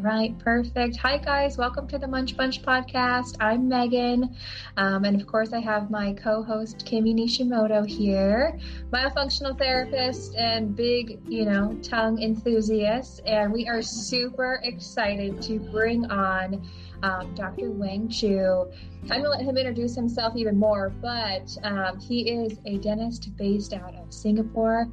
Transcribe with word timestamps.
Right, 0.00 0.38
perfect. 0.38 0.96
Hi, 0.98 1.18
guys. 1.18 1.58
Welcome 1.58 1.88
to 1.88 1.98
the 1.98 2.06
Munch 2.06 2.36
Bunch 2.36 2.62
podcast. 2.62 3.34
I'm 3.40 3.68
Megan. 3.68 4.36
Um, 4.76 5.04
and 5.04 5.20
of 5.20 5.26
course, 5.26 5.52
I 5.52 5.58
have 5.58 5.90
my 5.90 6.12
co 6.12 6.40
host, 6.40 6.86
Kimi 6.86 7.12
Nishimoto, 7.14 7.84
here, 7.84 8.60
myofunctional 8.92 9.58
therapist 9.58 10.36
and 10.36 10.76
big, 10.76 11.18
you 11.28 11.44
know, 11.46 11.76
tongue 11.82 12.22
enthusiast. 12.22 13.22
And 13.26 13.52
we 13.52 13.66
are 13.66 13.82
super 13.82 14.60
excited 14.62 15.42
to 15.42 15.58
bring 15.58 16.08
on 16.12 16.64
um, 17.02 17.34
Dr. 17.34 17.70
Weng 17.70 18.08
Cheu. 18.08 18.70
I'm 19.10 19.22
going 19.22 19.24
to 19.24 19.30
let 19.30 19.42
him 19.42 19.56
introduce 19.56 19.96
himself 19.96 20.36
even 20.36 20.56
more, 20.56 20.90
but 20.90 21.56
um, 21.64 21.98
he 21.98 22.30
is 22.30 22.60
a 22.66 22.78
dentist 22.78 23.36
based 23.36 23.72
out 23.72 23.96
of 23.96 24.14
Singapore. 24.14 24.86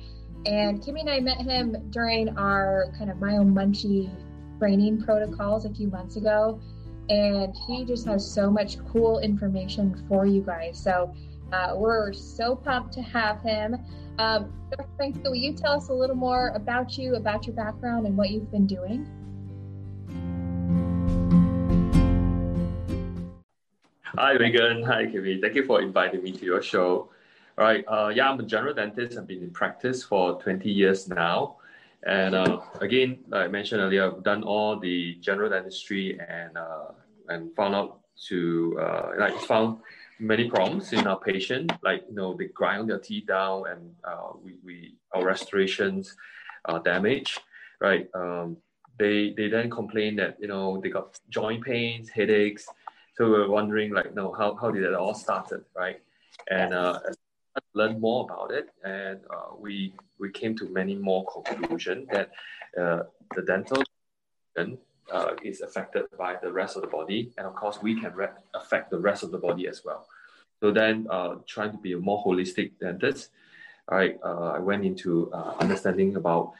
And 0.48 0.84
Kimi 0.84 1.02
and 1.02 1.10
I 1.10 1.20
met 1.20 1.42
him 1.42 1.76
during 1.92 2.36
our 2.38 2.88
kind 2.98 3.12
of 3.12 3.18
Myo 3.18 3.44
Munchee 3.44 4.10
training 4.60 5.02
protocols 5.02 5.66
a 5.66 5.74
few 5.74 5.88
months 5.88 6.16
ago. 6.16 6.60
And 7.10 7.56
he 7.68 7.86
just 7.86 8.06
has 8.08 8.30
so 8.30 8.50
much 8.50 8.78
cool 8.88 9.20
information 9.20 10.04
for 10.08 10.26
you 10.26 10.42
guys. 10.42 10.82
So 10.82 11.14
uh, 11.52 11.74
we're 11.76 12.14
so 12.14 12.56
pumped 12.56 12.94
to 12.94 13.02
have 13.02 13.42
him. 13.42 13.76
Um, 14.18 14.52
Dr. 14.72 14.90
Frank, 14.96 15.24
will 15.24 15.36
you 15.36 15.54
tell 15.54 15.74
us 15.74 15.90
a 15.90 15.94
little 15.94 16.16
more 16.16 16.50
about 16.50 16.98
you, 16.98 17.16
about 17.16 17.46
your 17.46 17.56
background, 17.56 18.08
and 18.08 18.18
what 18.18 18.30
you've 18.30 18.50
been 18.52 18.66
doing? 18.66 19.06
Hi, 24.18 24.38
Megan. 24.38 24.82
Hi, 24.84 25.06
Kimi. 25.06 25.42
Thank 25.42 25.56
you 25.56 25.66
for 25.66 25.82
inviting 25.82 26.24
me 26.24 26.32
to 26.32 26.46
your 26.46 26.62
show. 26.62 27.10
All 27.58 27.66
right. 27.66 27.84
Uh, 27.88 28.12
yeah, 28.16 28.30
I'm 28.30 28.40
a 28.40 28.44
general 28.44 28.74
dentist. 28.74 29.18
I've 29.18 29.28
been 29.28 29.44
in 29.44 29.52
practice 29.52 30.04
for 30.04 30.42
20 30.42 30.70
years 30.72 31.08
now. 31.10 31.58
And 32.06 32.36
uh, 32.36 32.62
again, 32.82 33.20
like 33.30 33.46
I 33.46 33.48
mentioned 33.48 33.82
earlier, 33.82 34.06
I've 34.06 34.24
done 34.24 34.44
all 34.44 34.80
the 34.80 35.16
general 35.22 35.50
dentistry 35.50 36.20
and 36.20 36.56
uh, 36.56 36.92
and 37.30 37.54
found 37.56 37.74
out 37.76 38.02
to 38.28 38.80
uh, 38.80 39.12
like 39.18 39.36
found 39.40 39.80
many 40.20 40.50
problems 40.50 40.94
in 40.94 41.08
our 41.08 41.20
patient, 41.20 41.72
like 41.84 42.04
you 42.08 42.16
know 42.16 42.36
they 42.36 42.46
grind 42.46 42.90
their 42.90 43.00
teeth 43.00 43.28
down 43.28 43.64
and 43.70 43.96
uh, 44.04 44.30
we, 44.44 44.56
we 44.64 44.96
our 45.14 45.26
restorations 45.26 46.16
are 46.66 46.80
damaged, 46.80 47.40
right? 47.82 48.08
Um, 48.14 48.58
they 49.00 49.34
they 49.36 49.50
then 49.50 49.70
complain 49.70 50.16
that 50.18 50.38
you 50.40 50.48
know 50.48 50.80
they 50.82 50.90
got 50.90 51.20
joint 51.30 51.64
pains, 51.64 52.10
headaches. 52.10 52.68
So 53.18 53.30
we're 53.30 53.50
wondering 53.50 53.94
like, 53.94 54.14
no, 54.14 54.32
how 54.32 54.56
how 54.56 54.70
did 54.70 54.84
that 54.84 54.94
all 54.94 55.16
started, 55.16 55.66
right? 55.76 56.02
And 56.52 56.74
uh, 56.74 57.00
learn 57.74 58.00
more 58.00 58.26
about 58.26 58.52
it, 58.52 58.70
and 58.84 59.20
uh, 59.30 59.56
we 59.58 59.94
we 60.20 60.32
came 60.32 60.56
to 60.58 60.70
many 60.70 60.96
more 60.96 61.26
conclusion 61.26 62.08
that 62.12 62.32
uh, 62.80 63.04
the 63.36 63.42
dental 63.42 63.84
uh, 65.12 65.34
is 65.44 65.62
affected 65.62 66.06
by 66.18 66.36
the 66.42 66.52
rest 66.52 66.76
of 66.76 66.82
the 66.82 66.88
body, 66.88 67.32
and 67.38 67.46
of 67.46 67.56
course 67.56 67.80
we 67.82 68.00
can 68.00 68.14
re- 68.14 68.40
affect 68.54 68.90
the 68.90 68.98
rest 68.98 69.24
of 69.24 69.32
the 69.32 69.38
body 69.38 69.68
as 69.68 69.84
well. 69.86 70.08
So 70.62 70.72
then, 70.72 71.08
uh, 71.10 71.36
trying 71.46 71.72
to 71.72 71.78
be 71.78 71.94
a 71.94 71.98
more 71.98 72.24
holistic 72.24 72.72
dentist, 72.80 73.30
I 73.90 74.16
uh, 74.24 74.54
I 74.56 74.60
went 74.60 74.86
into 74.86 75.32
uh, 75.32 75.56
understanding 75.60 76.16
about 76.16 76.54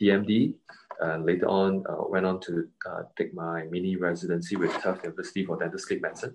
TMD, 0.00 0.54
and 1.00 1.26
later 1.26 1.46
on 1.46 1.84
went 2.08 2.26
on 2.26 2.40
to 2.40 2.68
take 3.16 3.34
my 3.34 3.64
mini 3.64 3.96
residency 3.96 4.56
with 4.56 4.72
Tufts 4.82 5.04
University 5.04 5.44
for 5.44 5.56
dental 5.58 5.78
sleep 5.78 6.02
medicine. 6.02 6.34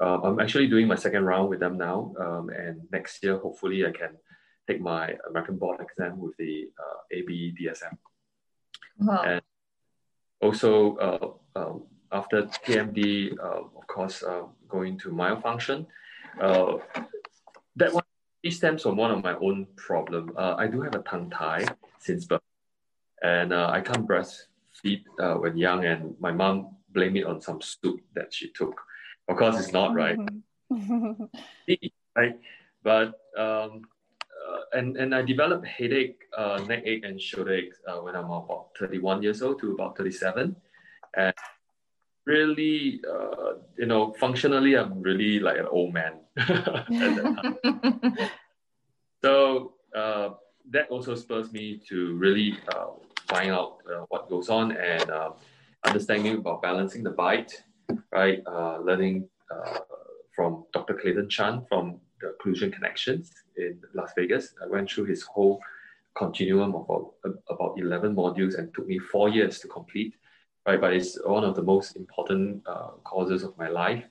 Um, 0.00 0.20
I'm 0.24 0.40
actually 0.40 0.68
doing 0.68 0.86
my 0.86 0.94
second 0.94 1.24
round 1.24 1.48
with 1.48 1.60
them 1.60 1.78
now, 1.78 2.12
um, 2.20 2.50
and 2.50 2.82
next 2.92 3.22
year 3.22 3.38
hopefully 3.38 3.86
I 3.86 3.92
can 3.92 4.16
take 4.66 4.80
my 4.80 5.16
American 5.28 5.56
board 5.56 5.80
exam 5.80 6.18
with 6.18 6.36
the 6.36 6.68
uh, 6.78 7.16
AB 7.16 7.54
DSM. 7.60 7.96
Wow. 8.98 9.22
And 9.22 9.42
also 10.40 10.96
uh, 10.96 11.58
um, 11.58 11.84
after 12.12 12.42
TMD, 12.42 13.38
uh, 13.38 13.62
of 13.76 13.86
course, 13.86 14.22
uh, 14.22 14.42
going 14.68 14.98
to 14.98 15.10
myofunction. 15.10 15.86
Uh, 16.40 16.78
that 17.76 17.92
one 17.92 18.04
stems 18.50 18.82
from 18.82 18.96
one 18.96 19.10
of 19.10 19.22
my 19.22 19.34
own 19.36 19.66
problem. 19.76 20.32
Uh, 20.36 20.54
I 20.56 20.66
do 20.66 20.80
have 20.82 20.94
a 20.94 21.00
tongue 21.00 21.30
tie 21.30 21.66
since 21.98 22.24
birth, 22.24 22.40
and 23.22 23.52
uh, 23.52 23.70
I 23.72 23.80
can't 23.80 24.06
breastfeed 24.06 25.04
when 25.40 25.56
young, 25.56 25.84
and 25.84 26.14
my 26.20 26.32
mom 26.32 26.76
blamed 26.90 27.16
it 27.16 27.24
on 27.24 27.40
some 27.40 27.60
soup 27.60 28.00
that 28.14 28.32
she 28.32 28.50
took. 28.52 28.80
Of 29.28 29.36
course, 29.36 29.58
it's 29.58 29.72
not 29.72 29.94
right. 29.94 30.18
Mm-hmm. 30.72 31.24
right, 32.16 32.38
but 32.82 33.20
um, 33.36 33.82
uh, 34.30 34.60
and 34.72 34.96
and 34.96 35.14
I 35.14 35.22
developed 35.22 35.66
headache, 35.66 36.22
uh, 36.36 36.62
neck 36.68 36.82
ache, 36.84 37.04
and 37.04 37.20
shoulder 37.20 37.54
ache 37.54 37.74
uh, 37.88 37.98
when 37.98 38.14
I'm 38.14 38.30
about 38.30 38.68
31 38.78 39.22
years 39.22 39.42
old 39.42 39.60
to 39.60 39.72
about 39.72 39.96
37, 39.96 40.54
and 41.16 41.34
really, 42.24 43.00
uh, 43.08 43.54
you 43.76 43.86
know, 43.86 44.12
functionally, 44.18 44.76
I'm 44.76 45.02
really 45.02 45.40
like 45.40 45.58
an 45.58 45.66
old 45.66 45.92
man 45.94 46.20
so 49.22 49.74
uh, 49.96 50.30
that 50.70 50.88
also 50.90 51.14
spurs 51.14 51.52
me 51.52 51.80
to 51.88 52.14
really 52.16 52.58
uh, 52.74 52.88
find 53.28 53.50
out 53.50 53.78
what 54.08 54.28
goes 54.28 54.48
on 54.50 54.72
and 54.72 55.10
understanding 55.84 56.36
about 56.36 56.62
balancing 56.62 57.02
the 57.02 57.10
bite 57.10 57.62
right? 58.12 58.42
Uh, 58.46 58.78
learning 58.78 59.28
uh, 59.50 59.78
from 60.34 60.64
Dr. 60.72 60.94
Clayton 60.94 61.28
Chan 61.28 61.64
from 61.68 62.00
the 62.20 62.34
Occlusion 62.34 62.72
Connections 62.72 63.32
in 63.56 63.80
Las 63.94 64.10
Vegas. 64.16 64.54
I 64.62 64.66
went 64.66 64.90
through 64.90 65.04
his 65.06 65.22
whole 65.22 65.60
continuum 66.16 66.74
of 66.74 66.84
about, 66.84 67.12
about 67.50 67.74
11 67.78 68.14
modules 68.14 68.58
and 68.58 68.72
took 68.74 68.86
me 68.86 68.98
four 68.98 69.28
years 69.28 69.60
to 69.60 69.68
complete, 69.68 70.14
right? 70.66 70.80
But 70.80 70.94
it's 70.94 71.18
one 71.24 71.44
of 71.44 71.54
the 71.54 71.62
most 71.62 71.96
important 71.96 72.62
uh, 72.66 72.92
causes 73.04 73.42
of 73.42 73.56
my 73.58 73.68
life 73.68 74.04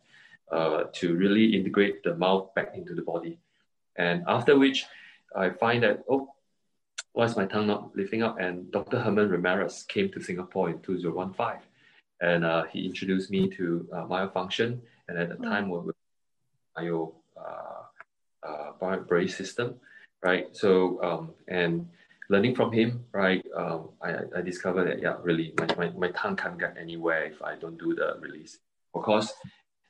uh, 0.51 0.83
to 0.93 1.15
really 1.15 1.55
integrate 1.55 2.03
the 2.03 2.15
mouth 2.15 2.53
back 2.53 2.75
into 2.75 2.93
the 2.93 3.01
body. 3.01 3.39
And 3.95 4.23
after 4.27 4.57
which, 4.57 4.85
I 5.35 5.49
find 5.49 5.83
that, 5.83 6.03
oh, 6.09 6.29
why 7.13 7.25
is 7.25 7.35
my 7.35 7.45
tongue 7.45 7.67
not 7.67 7.95
lifting 7.95 8.23
up? 8.23 8.39
And 8.39 8.71
Dr. 8.71 8.99
Herman 8.99 9.29
Ramirez 9.29 9.85
came 9.87 10.11
to 10.11 10.21
Singapore 10.21 10.69
in 10.69 10.79
2015 10.81 11.61
and 12.21 12.45
uh, 12.45 12.63
he 12.63 12.85
introduced 12.85 13.29
me 13.29 13.49
to 13.49 13.87
uh, 13.93 14.05
myofunction. 14.05 14.79
And 15.07 15.17
at 15.17 15.29
the 15.29 15.35
mm. 15.35 15.43
time, 15.43 15.69
we 15.69 15.79
were 15.79 15.95
myo 16.77 17.13
uh, 17.37 18.47
uh, 18.47 18.97
brace 19.07 19.35
system, 19.35 19.75
right? 20.21 20.47
So 20.55 21.01
um, 21.03 21.33
and 21.47 21.87
learning 22.29 22.55
from 22.55 22.71
him, 22.71 23.05
right? 23.11 23.45
Um, 23.55 23.89
I, 24.01 24.15
I 24.37 24.41
discovered 24.41 24.87
that 24.87 25.01
yeah, 25.01 25.15
really, 25.21 25.53
my, 25.59 25.67
my, 25.75 25.89
my 25.91 26.11
tongue 26.11 26.35
can't 26.35 26.59
get 26.59 26.75
anywhere 26.79 27.25
if 27.25 27.41
I 27.41 27.55
don't 27.55 27.77
do 27.77 27.93
the 27.93 28.17
release. 28.19 28.57
Of 28.93 29.03
course, 29.03 29.33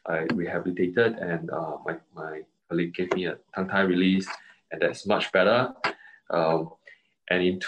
I 0.07 0.25
rehabilitated, 0.33 1.17
and 1.17 1.49
uh, 1.49 1.77
my 1.85 1.97
my 2.15 2.41
colleague 2.69 2.93
gave 2.93 3.13
me 3.13 3.27
a 3.27 3.37
tongue 3.53 3.69
tie 3.69 3.81
release, 3.81 4.27
and 4.71 4.81
that's 4.81 5.05
much 5.05 5.31
better. 5.31 5.73
Um, 6.29 6.71
and 7.29 7.43
in 7.43 7.59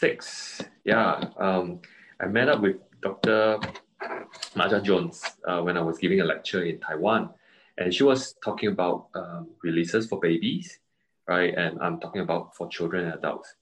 2016, 0.00 0.66
yeah, 0.84 1.24
um, 1.38 1.80
I 2.20 2.26
met 2.26 2.48
up 2.48 2.60
with 2.60 2.76
Dr. 3.02 3.58
Marja 4.54 4.82
Jones 4.82 5.22
uh, 5.46 5.60
when 5.60 5.76
I 5.76 5.80
was 5.80 5.98
giving 5.98 6.20
a 6.20 6.24
lecture 6.24 6.64
in 6.64 6.78
Taiwan, 6.78 7.30
and 7.78 7.92
she 7.92 8.04
was 8.04 8.34
talking 8.44 8.68
about 8.70 9.08
um, 9.14 9.48
releases 9.62 10.06
for 10.06 10.20
babies, 10.20 10.78
right? 11.26 11.52
And 11.54 11.80
I'm 11.80 11.98
talking 11.98 12.22
about 12.22 12.54
for 12.54 12.68
children 12.68 13.06
and 13.06 13.14
adults. 13.14 13.54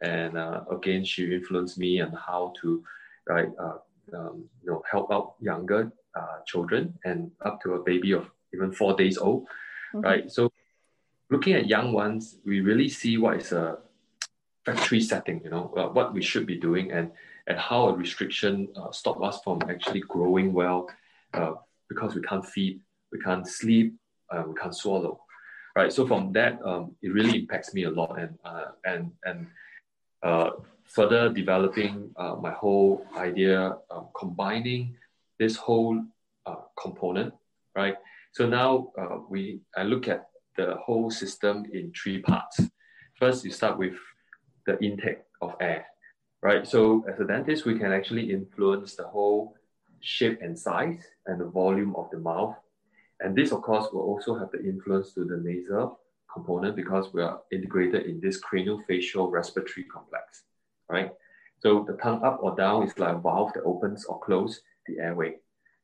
And 0.00 0.36
uh, 0.36 0.62
again, 0.70 1.04
she 1.04 1.32
influenced 1.32 1.78
me 1.78 2.00
on 2.00 2.12
how 2.12 2.52
to, 2.62 2.82
right, 3.28 3.48
uh, 3.58 3.78
um, 4.14 4.44
you 4.62 4.70
know, 4.70 4.82
help 4.90 5.12
out 5.12 5.34
younger 5.40 5.92
uh, 6.14 6.38
children 6.46 6.98
and 7.04 7.30
up 7.44 7.60
to 7.62 7.74
a 7.74 7.82
baby 7.82 8.12
of 8.12 8.30
even 8.54 8.72
four 8.72 8.96
days 8.96 9.18
old, 9.18 9.44
mm-hmm. 9.94 10.00
right? 10.00 10.30
So, 10.30 10.50
looking 11.30 11.52
at 11.54 11.68
young 11.68 11.92
ones, 11.92 12.38
we 12.44 12.60
really 12.60 12.88
see 12.88 13.16
what 13.18 13.36
is 13.36 13.52
a 13.52 13.78
factory 14.64 15.00
setting, 15.00 15.40
you 15.44 15.50
know, 15.50 15.72
uh, 15.76 15.88
what 15.88 16.14
we 16.14 16.22
should 16.22 16.46
be 16.46 16.56
doing 16.56 16.92
and, 16.92 17.10
and 17.46 17.58
how 17.58 17.88
a 17.88 17.92
restriction 17.92 18.68
uh, 18.76 18.90
stop 18.92 19.22
us 19.22 19.40
from 19.42 19.60
actually 19.68 20.00
growing 20.00 20.52
well 20.52 20.88
uh, 21.34 21.52
because 21.88 22.14
we 22.14 22.22
can't 22.22 22.46
feed, 22.46 22.80
we 23.10 23.18
can't 23.18 23.46
sleep, 23.46 23.94
uh, 24.30 24.44
we 24.46 24.54
can't 24.54 24.74
swallow, 24.74 25.20
right? 25.74 25.92
So 25.92 26.06
from 26.06 26.32
that, 26.32 26.58
um, 26.64 26.94
it 27.02 27.12
really 27.12 27.40
impacts 27.40 27.74
me 27.74 27.84
a 27.84 27.90
lot 27.90 28.18
and, 28.18 28.38
uh, 28.44 28.66
and, 28.84 29.10
and 29.24 29.46
uh, 30.22 30.50
further 30.84 31.28
developing 31.28 32.10
my 32.40 32.52
whole 32.52 33.06
idea, 33.16 33.76
um, 33.90 34.08
combining 34.16 34.94
this 35.38 35.56
whole 35.56 36.00
component, 36.80 37.34
right? 37.74 37.96
So 38.32 38.46
now 38.46 38.92
we, 39.28 39.60
I 39.76 39.82
look 39.82 40.06
at 40.06 40.28
the 40.56 40.76
whole 40.76 41.10
system 41.10 41.64
in 41.72 41.92
three 41.92 42.20
parts. 42.20 42.60
First, 43.18 43.44
you 43.44 43.50
start 43.50 43.78
with 43.78 43.94
the 44.66 44.82
intake 44.82 45.22
of 45.40 45.54
air, 45.60 45.86
right? 46.42 46.66
So 46.66 47.04
as 47.08 47.18
a 47.20 47.24
dentist, 47.24 47.64
we 47.64 47.78
can 47.78 47.92
actually 47.92 48.30
influence 48.32 48.94
the 48.94 49.04
whole 49.06 49.56
shape 50.00 50.40
and 50.42 50.58
size 50.58 51.04
and 51.26 51.40
the 51.40 51.46
volume 51.46 51.94
of 51.96 52.10
the 52.10 52.18
mouth. 52.18 52.56
And 53.20 53.36
this, 53.36 53.52
of 53.52 53.62
course, 53.62 53.88
will 53.92 54.02
also 54.02 54.36
have 54.38 54.50
the 54.50 54.62
influence 54.64 55.14
to 55.14 55.24
the 55.24 55.36
nasal 55.36 56.00
component 56.32 56.76
because 56.76 57.12
we 57.12 57.22
are 57.22 57.40
integrated 57.52 58.06
in 58.06 58.20
this 58.20 58.40
craniofacial 58.40 59.30
respiratory 59.30 59.84
complex, 59.84 60.44
right? 60.88 61.12
So 61.60 61.84
the 61.86 61.96
tongue 62.02 62.24
up 62.24 62.40
or 62.42 62.56
down 62.56 62.82
is 62.82 62.98
like 62.98 63.14
a 63.14 63.18
valve 63.18 63.52
that 63.54 63.62
opens 63.62 64.04
or 64.06 64.18
closes 64.20 64.62
the 64.86 64.98
airway. 64.98 65.36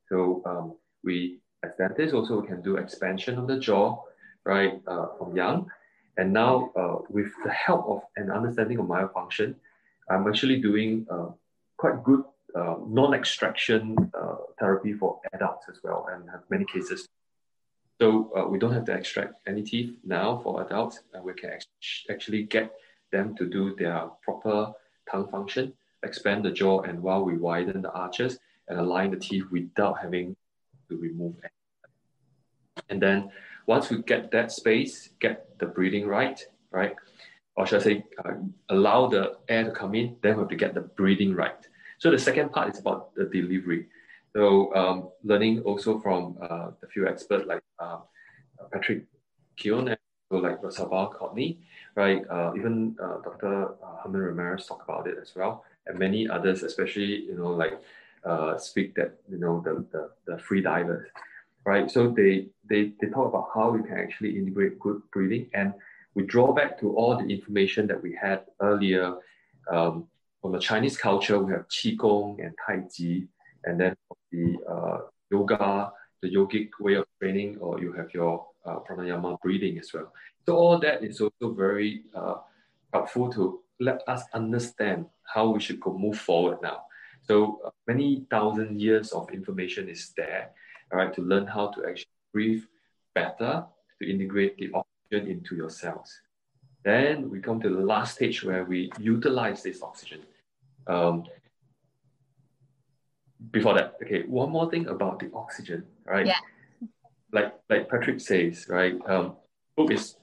So 0.08 0.42
um, 0.44 0.76
we, 1.04 1.40
as 1.64 1.70
dentists, 1.78 2.14
also 2.14 2.42
can 2.42 2.62
do 2.62 2.76
expansion 2.76 3.38
of 3.38 3.46
the 3.46 3.60
jaw, 3.60 4.02
right, 4.44 4.80
uh, 4.88 5.06
from 5.16 5.36
young. 5.36 5.70
And 6.18 6.32
now, 6.32 6.70
uh, 6.76 6.96
with 7.08 7.30
the 7.44 7.52
help 7.52 7.86
of 7.88 8.00
an 8.16 8.30
understanding 8.30 8.78
of 8.80 8.86
myofunction, 8.86 9.54
I'm 10.10 10.26
actually 10.26 10.60
doing 10.60 11.06
uh, 11.08 11.28
quite 11.76 12.02
good 12.02 12.24
uh, 12.56 12.76
non-extraction 12.86 14.10
uh, 14.12 14.36
therapy 14.58 14.92
for 14.94 15.20
adults 15.32 15.66
as 15.70 15.78
well, 15.84 16.08
and 16.12 16.28
have 16.28 16.42
many 16.50 16.64
cases. 16.64 17.08
So 18.00 18.32
uh, 18.36 18.46
we 18.48 18.58
don't 18.58 18.72
have 18.72 18.84
to 18.86 18.92
extract 18.92 19.34
any 19.46 19.62
teeth 19.62 19.94
now 20.04 20.40
for 20.42 20.62
adults, 20.66 21.00
and 21.14 21.22
we 21.24 21.34
can 21.34 21.50
actually 22.10 22.42
get 22.44 22.72
them 23.12 23.36
to 23.36 23.46
do 23.46 23.76
their 23.76 24.08
proper 24.22 24.72
tongue 25.10 25.28
function, 25.30 25.72
expand 26.02 26.44
the 26.44 26.50
jaw, 26.50 26.82
and 26.82 27.00
while 27.00 27.24
we 27.24 27.36
widen 27.36 27.82
the 27.82 27.92
arches 27.92 28.38
and 28.68 28.78
align 28.78 29.12
the 29.12 29.16
teeth 29.16 29.44
without 29.52 29.98
having 30.00 30.36
to 30.88 30.96
remove 30.96 31.34
anything. 31.38 31.92
And 32.88 33.00
then 33.00 33.30
once 33.68 33.90
we 33.90 34.02
get 34.02 34.30
that 34.32 34.50
space, 34.50 35.10
get 35.20 35.46
the 35.58 35.66
breathing 35.66 36.06
right, 36.06 36.42
right? 36.70 36.96
Or 37.54 37.66
should 37.66 37.82
I 37.82 37.84
say, 37.84 38.04
uh, 38.24 38.32
allow 38.70 39.08
the 39.08 39.36
air 39.48 39.64
to 39.64 39.70
come 39.70 39.94
in, 39.94 40.16
then 40.22 40.36
we 40.36 40.40
have 40.40 40.48
to 40.48 40.56
get 40.56 40.74
the 40.74 40.80
breathing 40.80 41.34
right. 41.34 41.60
So 41.98 42.10
the 42.10 42.18
second 42.18 42.50
part 42.50 42.72
is 42.72 42.80
about 42.80 43.14
the 43.14 43.26
delivery. 43.26 43.86
So 44.34 44.74
um, 44.74 45.10
learning 45.22 45.60
also 45.60 46.00
from 46.00 46.38
uh, 46.40 46.70
a 46.82 46.88
few 46.92 47.06
experts 47.06 47.46
like 47.46 47.62
uh, 47.78 47.98
Patrick 48.72 49.04
McKeown 49.58 49.88
and 49.88 49.98
so 50.30 50.38
like 50.38 50.62
Rosalba 50.62 51.12
Courtney, 51.12 51.60
right? 51.94 52.22
Uh, 52.30 52.52
even 52.56 52.96
uh, 53.02 53.18
Dr. 53.22 53.74
Uh, 53.82 54.02
Herman 54.02 54.20
Ramirez 54.20 54.66
talk 54.66 54.84
about 54.84 55.06
it 55.06 55.16
as 55.20 55.32
well, 55.34 55.64
and 55.86 55.98
many 55.98 56.28
others, 56.28 56.62
especially 56.62 57.24
you 57.24 57.36
know 57.36 57.48
like 57.48 57.80
speak 58.58 58.94
that 58.94 59.14
you 59.30 59.38
know 59.38 59.62
the, 59.64 59.84
the, 59.90 60.10
the 60.26 60.38
free 60.38 60.60
divers, 60.60 61.08
right? 61.64 61.90
So 61.90 62.08
they, 62.08 62.48
they 62.68 62.92
they 63.00 63.08
talk 63.08 63.28
about 63.28 63.48
how 63.54 63.70
we 63.70 63.82
can 63.82 63.98
actually 63.98 64.36
integrate 64.36 64.78
good 64.78 65.02
breathing, 65.12 65.50
and 65.54 65.74
we 66.14 66.24
draw 66.24 66.52
back 66.52 66.78
to 66.80 66.94
all 66.96 67.16
the 67.16 67.26
information 67.26 67.86
that 67.88 68.02
we 68.02 68.16
had 68.20 68.42
earlier. 68.60 69.16
Um, 69.70 70.06
from 70.40 70.52
the 70.52 70.60
Chinese 70.60 70.96
culture, 70.96 71.38
we 71.38 71.52
have 71.52 71.66
Qigong 71.68 72.38
and 72.44 72.54
Tai 72.64 72.82
Chi, 72.96 73.26
and 73.64 73.80
then 73.80 73.96
the 74.30 74.56
uh, 74.70 74.98
yoga, 75.30 75.92
the 76.22 76.28
yogic 76.28 76.70
way 76.80 76.94
of 76.94 77.06
training, 77.20 77.58
or 77.60 77.80
you 77.80 77.92
have 77.92 78.14
your 78.14 78.46
uh, 78.64 78.78
pranayama 78.78 79.40
breathing 79.40 79.78
as 79.78 79.92
well. 79.92 80.12
So 80.46 80.56
all 80.56 80.78
that 80.78 81.02
is 81.02 81.20
also 81.20 81.52
very 81.52 82.04
uh, 82.14 82.36
helpful 82.92 83.30
to 83.32 83.60
let 83.80 84.02
us 84.08 84.22
understand 84.32 85.06
how 85.24 85.50
we 85.50 85.60
should 85.60 85.80
go 85.80 85.96
move 85.96 86.18
forward 86.18 86.58
now. 86.62 86.82
So 87.22 87.60
uh, 87.64 87.70
many 87.86 88.26
thousand 88.30 88.80
years 88.80 89.12
of 89.12 89.30
information 89.30 89.88
is 89.88 90.12
there, 90.16 90.50
right, 90.92 91.12
to 91.14 91.22
learn 91.22 91.46
how 91.46 91.68
to 91.68 91.86
actually 91.88 92.06
breathe 92.32 92.64
better, 93.14 93.64
to 94.00 94.10
integrate 94.10 94.56
the 94.58 94.70
oxygen 94.74 95.30
into 95.30 95.56
your 95.56 95.70
cells. 95.70 96.12
Then 96.84 97.30
we 97.30 97.40
come 97.40 97.60
to 97.60 97.68
the 97.68 97.80
last 97.80 98.14
stage 98.14 98.44
where 98.44 98.64
we 98.64 98.90
utilize 98.98 99.62
this 99.62 99.82
oxygen. 99.82 100.20
Um, 100.86 101.24
before 103.50 103.74
that, 103.74 103.96
okay, 104.02 104.22
one 104.22 104.50
more 104.50 104.70
thing 104.70 104.86
about 104.86 105.18
the 105.18 105.30
oxygen, 105.34 105.84
right? 106.04 106.26
Yeah. 106.26 106.40
Like 107.32 107.54
like 107.68 107.88
Patrick 107.88 108.20
says, 108.20 108.66
right? 108.68 108.96
Um, 109.06 109.36
book 109.76 109.92
is 109.92 110.16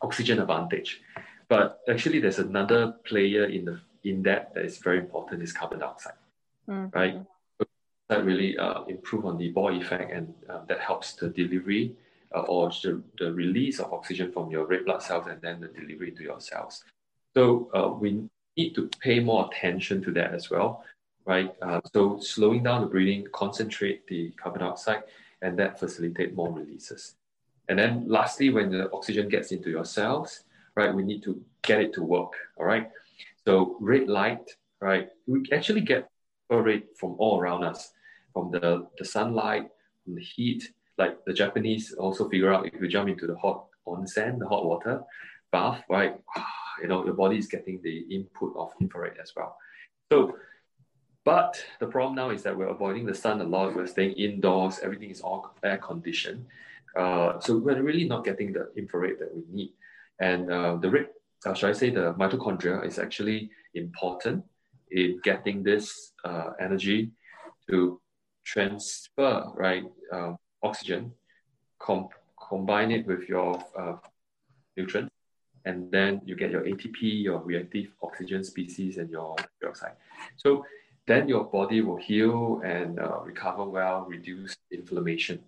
oxygen 0.00 0.38
advantage, 0.38 1.02
but 1.48 1.80
actually 1.88 2.20
there's 2.20 2.38
another 2.38 2.94
player 3.04 3.44
in 3.44 3.64
the 3.64 3.80
in 4.04 4.22
that 4.22 4.54
that 4.54 4.64
is 4.64 4.78
very 4.78 4.98
important 4.98 5.42
is 5.42 5.52
carbon 5.52 5.80
dioxide, 5.80 6.14
mm-hmm. 6.68 6.96
right? 6.96 7.16
That 8.08 8.24
really 8.24 8.56
uh, 8.58 8.84
improve 8.84 9.24
on 9.26 9.36
the 9.36 9.52
Bohr 9.52 9.78
effect 9.80 10.12
and 10.12 10.32
uh, 10.48 10.60
that 10.68 10.80
helps 10.80 11.14
the 11.14 11.28
delivery 11.28 11.96
uh, 12.34 12.40
or 12.40 12.70
the, 12.70 13.02
the 13.18 13.32
release 13.32 13.80
of 13.80 13.92
oxygen 13.92 14.30
from 14.32 14.50
your 14.50 14.66
red 14.66 14.84
blood 14.84 15.02
cells 15.02 15.26
and 15.28 15.40
then 15.42 15.60
the 15.60 15.68
delivery 15.68 16.12
to 16.12 16.22
your 16.22 16.40
cells. 16.40 16.84
So 17.34 17.70
uh, 17.74 17.88
we 17.88 18.28
need 18.56 18.74
to 18.74 18.88
pay 19.00 19.20
more 19.20 19.50
attention 19.50 20.02
to 20.04 20.12
that 20.12 20.32
as 20.32 20.50
well 20.50 20.84
right? 21.26 21.52
Uh, 21.60 21.80
so 21.92 22.18
slowing 22.20 22.62
down 22.62 22.80
the 22.80 22.86
breathing, 22.86 23.26
concentrate 23.32 24.06
the 24.06 24.30
carbon 24.30 24.60
dioxide, 24.60 25.02
and 25.42 25.58
that 25.58 25.78
facilitate 25.78 26.34
more 26.34 26.52
releases. 26.52 27.14
And 27.68 27.78
then 27.78 28.04
lastly, 28.06 28.50
when 28.50 28.70
the 28.70 28.90
oxygen 28.92 29.28
gets 29.28 29.50
into 29.50 29.68
your 29.68 29.84
cells, 29.84 30.44
right, 30.76 30.94
we 30.94 31.02
need 31.02 31.22
to 31.24 31.42
get 31.62 31.80
it 31.80 31.92
to 31.94 32.02
work, 32.02 32.32
all 32.56 32.64
right? 32.64 32.88
So 33.44 33.76
red 33.80 34.08
light, 34.08 34.48
right, 34.80 35.08
we 35.26 35.42
actually 35.52 35.80
get 35.80 36.08
rate 36.48 36.96
from 36.96 37.16
all 37.18 37.40
around 37.40 37.64
us, 37.64 37.92
from 38.36 38.50
the, 38.50 38.86
the 38.98 39.04
sunlight, 39.04 39.66
from 40.04 40.14
the 40.16 40.20
heat, 40.20 40.62
like 40.98 41.24
the 41.24 41.32
Japanese 41.32 41.94
also 41.94 42.28
figure 42.28 42.52
out 42.52 42.66
if 42.66 42.78
you 42.78 42.86
jump 42.86 43.08
into 43.08 43.26
the 43.26 43.36
hot 43.36 43.64
onsen, 43.88 44.38
the 44.38 44.46
hot 44.46 44.66
water 44.66 45.02
bath, 45.50 45.82
right, 45.88 46.16
you 46.82 46.88
know, 46.88 47.02
your 47.02 47.14
body 47.14 47.38
is 47.38 47.46
getting 47.46 47.80
the 47.82 48.00
input 48.10 48.52
of 48.54 48.72
infrared 48.78 49.16
as 49.22 49.32
well. 49.34 49.56
So 50.12 50.36
but 51.24 51.56
the 51.80 51.86
problem 51.86 52.14
now 52.14 52.30
is 52.30 52.42
that 52.42 52.56
we're 52.56 52.68
avoiding 52.68 53.06
the 53.06 53.14
sun 53.14 53.40
a 53.40 53.44
lot. 53.44 53.74
We're 53.74 53.88
staying 53.88 54.12
indoors. 54.12 54.78
Everything 54.80 55.10
is 55.10 55.22
all 55.22 55.56
air 55.64 55.78
conditioned. 55.78 56.46
Uh, 56.94 57.40
so 57.40 57.56
we're 57.56 57.82
really 57.82 58.04
not 58.04 58.24
getting 58.24 58.52
the 58.52 58.70
infrared 58.76 59.18
that 59.18 59.34
we 59.34 59.42
need. 59.50 59.72
And 60.20 60.52
uh, 60.52 60.76
the 60.76 60.88
red, 60.88 61.08
uh, 61.44 61.54
should 61.54 61.70
I 61.70 61.72
say, 61.72 61.90
the 61.90 62.14
mitochondria 62.14 62.86
is 62.86 63.00
actually 63.00 63.50
important 63.74 64.44
in 64.92 65.20
getting 65.24 65.64
this 65.64 66.12
uh, 66.24 66.50
energy 66.60 67.10
to 67.70 68.00
transfer, 68.46 69.50
right, 69.54 69.84
um, 70.12 70.38
oxygen, 70.62 71.12
com- 71.78 72.08
combine 72.48 72.90
it 72.92 73.06
with 73.06 73.28
your 73.28 73.62
uh, 73.78 73.96
nutrients, 74.76 75.12
and 75.64 75.90
then 75.90 76.22
you 76.24 76.36
get 76.36 76.52
your 76.52 76.62
ATP, 76.62 77.22
your 77.24 77.40
reactive 77.40 77.88
oxygen 78.02 78.44
species, 78.44 78.98
and 78.98 79.10
your 79.10 79.34
dioxide. 79.60 79.96
So 80.36 80.64
then 81.06 81.28
your 81.28 81.44
body 81.44 81.80
will 81.80 81.96
heal 81.96 82.62
and 82.64 83.00
uh, 83.00 83.18
recover 83.24 83.64
well, 83.64 84.06
reduce 84.08 84.56
inflammation, 84.70 85.40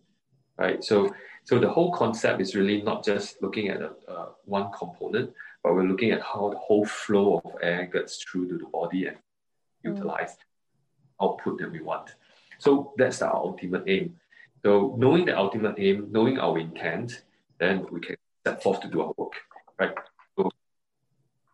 right? 0.59 0.83
So, 0.83 1.15
so 1.45 1.59
the 1.59 1.71
whole 1.71 1.93
concept 1.93 2.41
is 2.41 2.57
really 2.57 2.83
not 2.83 3.05
just 3.05 3.41
looking 3.41 3.69
at 3.69 3.81
a, 3.81 3.93
uh, 4.09 4.29
one 4.45 4.71
component, 4.73 5.33
but 5.63 5.75
we're 5.75 5.85
looking 5.85 6.11
at 6.11 6.21
how 6.21 6.51
the 6.51 6.59
whole 6.59 6.85
flow 6.85 7.41
of 7.45 7.53
air 7.63 7.87
gets 7.87 8.23
through 8.25 8.49
to 8.49 8.59
the 8.59 8.67
body 8.67 9.07
and 9.07 9.17
mm. 9.17 9.21
utilize 9.95 10.37
output 11.21 11.59
that 11.59 11.71
we 11.71 11.81
want. 11.81 12.15
So 12.59 12.93
that's 12.97 13.23
our 13.23 13.35
ultimate 13.35 13.85
aim. 13.87 14.17
So 14.65 14.97
knowing 14.99 15.25
the 15.27 15.39
ultimate 15.39 15.77
aim, 15.79 16.09
knowing 16.11 16.39
our 16.39 16.59
intent, 16.59 17.23
then 17.59 17.87
we 17.91 18.01
can 18.01 18.17
set 18.45 18.63
forth 18.63 18.81
to 18.81 18.89
do 18.89 19.03
our 19.03 19.13
work, 19.17 19.33
right? 19.79 19.95
So 20.37 20.51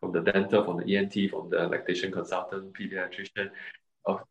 from 0.00 0.12
the 0.12 0.20
dental, 0.20 0.64
from 0.64 0.78
the 0.78 0.96
ENT, 0.96 1.30
from 1.30 1.50
the 1.50 1.68
lactation 1.68 2.10
consultant, 2.10 2.72
pediatrician, 2.72 3.50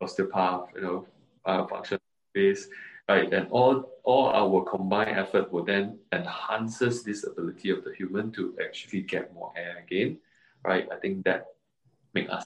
osteopath, 0.02 0.70
you 0.76 0.82
know, 0.82 1.08
uh, 1.46 1.66
function 1.68 2.00
base, 2.34 2.68
right? 3.08 3.32
And 3.32 3.48
all 3.50 3.92
all 4.04 4.30
our 4.30 4.64
combined 4.64 5.18
effort 5.18 5.52
will 5.52 5.64
then 5.64 6.00
enhances 6.12 7.04
this 7.04 7.26
ability 7.26 7.70
of 7.70 7.84
the 7.84 7.94
human 7.94 8.32
to 8.34 8.56
actually 8.64 9.02
get 9.02 9.34
more 9.34 9.52
air 9.56 9.84
again, 9.86 10.18
right? 10.64 10.88
I 10.92 10.98
think 10.98 11.26
that 11.26 11.48
make 12.14 12.30
us. 12.30 12.46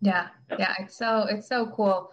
Yeah, 0.00 0.28
yeah, 0.58 0.74
it's 0.80 0.96
so 0.96 1.26
it's 1.28 1.48
so 1.48 1.66
cool. 1.66 2.10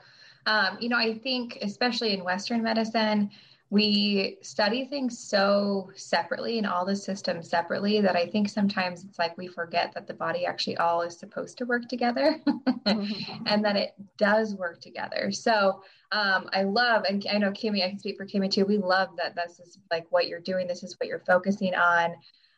Um, 0.50 0.78
you 0.82 0.90
know, 0.90 0.98
I 0.98 1.14
think 1.14 1.60
especially 1.62 2.12
in 2.12 2.24
Western 2.24 2.64
medicine, 2.64 3.30
we 3.70 4.40
study 4.42 4.86
things 4.86 5.20
so 5.20 5.92
separately 5.96 6.58
and 6.58 6.66
all 6.66 6.88
the 6.88 6.96
systems 6.96 7.48
separately 7.48 8.02
that 8.02 8.16
I 8.16 8.26
think 8.26 8.50
sometimes 8.50 9.04
it's 9.04 9.20
like 9.20 9.38
we 9.38 9.48
forget 9.48 9.94
that 9.94 10.08
the 10.08 10.16
body 10.16 10.48
actually 10.48 10.78
all 10.78 11.04
is 11.04 11.20
supposed 11.20 11.60
to 11.60 11.66
work 11.66 11.88
together 11.88 12.42
mm-hmm. 12.48 13.44
and 13.46 13.64
that 13.64 13.76
it 13.76 13.94
does 14.18 14.56
work 14.56 14.82
together. 14.82 15.32
So 15.32 15.84
um, 16.12 16.50
I 16.52 16.64
love, 16.64 17.04
and 17.08 17.24
I 17.32 17.38
know 17.38 17.52
Kimmy, 17.52 17.86
I 17.86 17.90
can 17.90 18.00
speak 18.00 18.18
for 18.18 18.26
Kimmy 18.26 18.50
too. 18.50 18.66
We 18.66 18.80
love 18.80 19.10
that 19.18 19.36
this 19.36 19.60
is 19.60 19.78
like 19.92 20.08
what 20.10 20.28
you're 20.28 20.40
doing. 20.40 20.66
This 20.66 20.82
is 20.82 20.96
what 21.00 21.08
you're 21.08 21.20
focusing 21.20 21.76
on. 21.76 22.16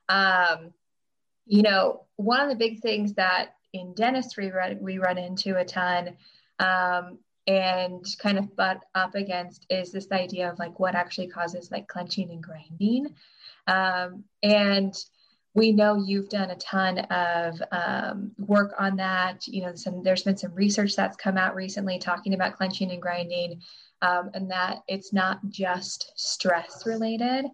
Um, 0.08 0.72
you 1.46 1.62
know, 1.62 2.06
one 2.16 2.40
of 2.40 2.48
the 2.48 2.56
big 2.56 2.80
things 2.80 3.16
that 3.16 3.56
in 3.74 3.94
dentistry 3.96 4.50
we 4.80 4.98
run 4.98 5.18
into 5.18 5.58
a 5.58 5.66
ton 5.66 6.16
um, 6.60 7.18
and 7.48 8.06
kind 8.20 8.38
of 8.38 8.56
butt 8.56 8.84
up 8.96 9.16
against 9.16 9.66
is 9.70 9.92
this 9.92 10.12
idea 10.12 10.52
of 10.52 10.60
like 10.60 10.80
what 10.80 10.96
actually 10.96 11.28
causes 11.28 11.72
like 11.72 11.88
clenching 11.88 12.30
and 12.32 12.44
grinding. 12.44 13.16
Um, 13.68 14.24
and 14.44 14.96
we 15.54 15.72
know 15.72 15.96
you've 15.96 16.30
done 16.30 16.52
a 16.52 16.56
ton 16.56 17.00
of 17.00 17.62
um, 17.72 18.32
work 18.38 18.74
on 18.80 18.96
that. 18.98 19.46
You 19.48 19.64
know, 19.64 19.76
some, 19.76 20.02
there's 20.02 20.24
been 20.24 20.38
some 20.38 20.54
research 20.54 20.96
that's 20.96 21.18
come 21.18 21.38
out 21.38 21.56
recently 21.56 22.00
talking 22.00 22.34
about 22.34 22.56
clenching 22.56 22.92
and 22.92 23.02
grinding, 23.02 23.62
um, 24.02 24.32
and 24.34 24.50
that 24.52 24.80
it's 24.88 25.12
not 25.12 25.40
just 25.50 26.12
stress 26.16 26.86
related. 26.86 27.46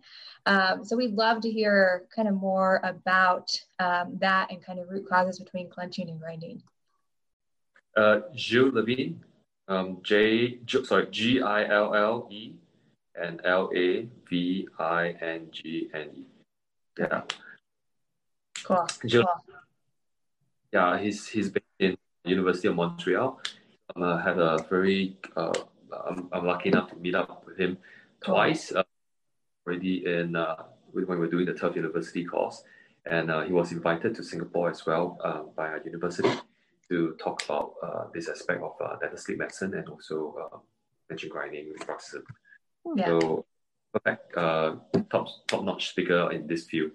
Um, 0.46 0.86
so 0.86 0.96
we'd 0.96 1.16
love 1.16 1.42
to 1.42 1.52
hear 1.52 2.06
kind 2.16 2.28
of 2.28 2.36
more 2.36 2.80
about 2.84 3.50
um, 3.80 4.18
that 4.22 4.52
and 4.52 4.64
kind 4.64 4.80
of 4.80 4.90
root 4.90 5.10
causes 5.10 5.40
between 5.40 5.70
clenching 5.70 6.10
and 6.10 6.20
grinding. 6.20 6.62
Uh, 7.98 8.20
Gilles 8.36 8.72
Lavigne, 8.74 9.16
um, 9.68 10.00
J, 10.02 10.60
sorry, 10.66 11.08
G 11.12 11.42
I 11.42 11.66
L 11.66 11.94
L 11.94 12.28
E 12.32 12.54
and 13.16 13.42
L 13.44 13.70
A 13.76 14.08
V 14.30 14.68
I 14.80 15.16
N 15.22 15.48
G 15.52 15.90
N 15.94 16.10
E. 16.16 16.26
Yeah. 17.00 17.22
Cool. 18.64 18.88
Gilles, 19.06 19.26
cool. 19.46 19.56
Yeah, 20.72 20.98
he's 21.00 21.28
he's 21.28 21.50
based 21.50 21.66
in 21.80 21.98
University 22.26 22.68
of 22.68 22.76
Montreal. 22.76 23.40
Um, 23.96 24.04
I 24.04 24.22
had 24.22 24.40
a 24.40 24.58
very 24.70 25.18
uh, 25.36 25.54
I'm, 26.08 26.28
I'm 26.32 26.46
lucky 26.46 26.70
enough 26.70 26.90
to 26.90 26.96
meet 26.98 27.16
up 27.16 27.46
with 27.46 27.58
him 27.58 27.78
twice 28.24 28.72
uh, 28.72 28.84
already 29.66 30.06
in 30.06 30.36
uh, 30.36 30.64
when 30.92 31.08
we 31.08 31.16
were 31.16 31.28
doing 31.28 31.46
the 31.46 31.54
Tufts 31.54 31.76
University 31.76 32.26
course, 32.26 32.64
and 33.06 33.32
uh, 33.32 33.42
he 33.42 33.54
was 33.54 33.72
invited 33.72 34.16
to 34.16 34.24
Singapore 34.24 34.70
as 34.70 34.86
well 34.86 35.18
uh, 35.24 35.44
by 35.56 35.68
our 35.68 35.82
university 35.84 36.30
to 36.90 37.16
talk 37.22 37.44
about 37.46 37.74
uh, 37.84 38.06
this 38.14 38.30
aspect 38.30 38.62
of 38.64 38.74
uh, 38.82 38.96
dental 39.00 39.18
sleep 39.18 39.40
medicine 39.40 39.74
and 39.74 39.88
also 39.90 40.36
uh, 40.42 40.58
denture 41.12 41.30
grinding 41.30 41.74
bruxism. 41.86 42.24
Yeah. 42.96 43.08
So, 43.08 43.46
perfect, 43.94 44.38
uh, 44.38 44.76
top 45.10 45.28
top 45.48 45.64
notch 45.64 45.90
speaker 45.90 46.32
in 46.32 46.48
this 46.48 46.66
field, 46.66 46.92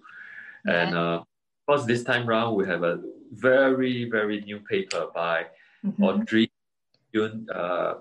Yeah. 0.64 0.82
and 0.82 0.96
uh, 0.96 1.18
of 1.20 1.26
course 1.66 1.84
this 1.84 2.02
time 2.04 2.26
round 2.26 2.56
we 2.56 2.66
have 2.66 2.82
a 2.82 3.00
very 3.32 4.08
very 4.08 4.40
new 4.40 4.60
paper 4.60 5.08
by 5.14 5.46
Mhm. 5.84 6.02
Audrey 6.08 6.46
Yoon, 7.12 7.46
uh, 7.50 7.94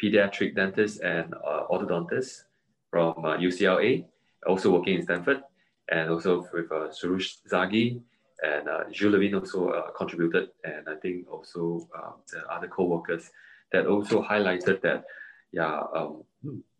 pediatric 0.00 0.54
dentist 0.56 1.00
and 1.02 1.34
uh, 1.44 1.66
orthodontist 1.70 2.44
from 2.90 3.12
uh, 3.24 3.36
UCLA, 3.36 4.04
also 4.46 4.72
working 4.72 4.96
in 4.96 5.02
Stanford, 5.02 5.42
and 5.88 6.10
also 6.10 6.48
with 6.52 6.72
uh, 6.72 6.88
Soroush 6.88 7.44
Zaghi 7.46 8.00
and 8.42 8.68
uh, 8.68 8.84
Gilles 8.92 9.12
Lavigne 9.12 9.36
also 9.38 9.68
uh, 9.70 9.90
contributed, 9.92 10.50
and 10.64 10.88
I 10.88 10.96
think 10.96 11.26
also 11.30 11.88
uh, 11.96 12.12
the 12.32 12.46
other 12.52 12.68
co-workers 12.68 13.30
that 13.72 13.86
also 13.86 14.22
highlighted 14.22 14.80
that, 14.82 15.04
yeah, 15.52 15.82
um, 15.94 16.22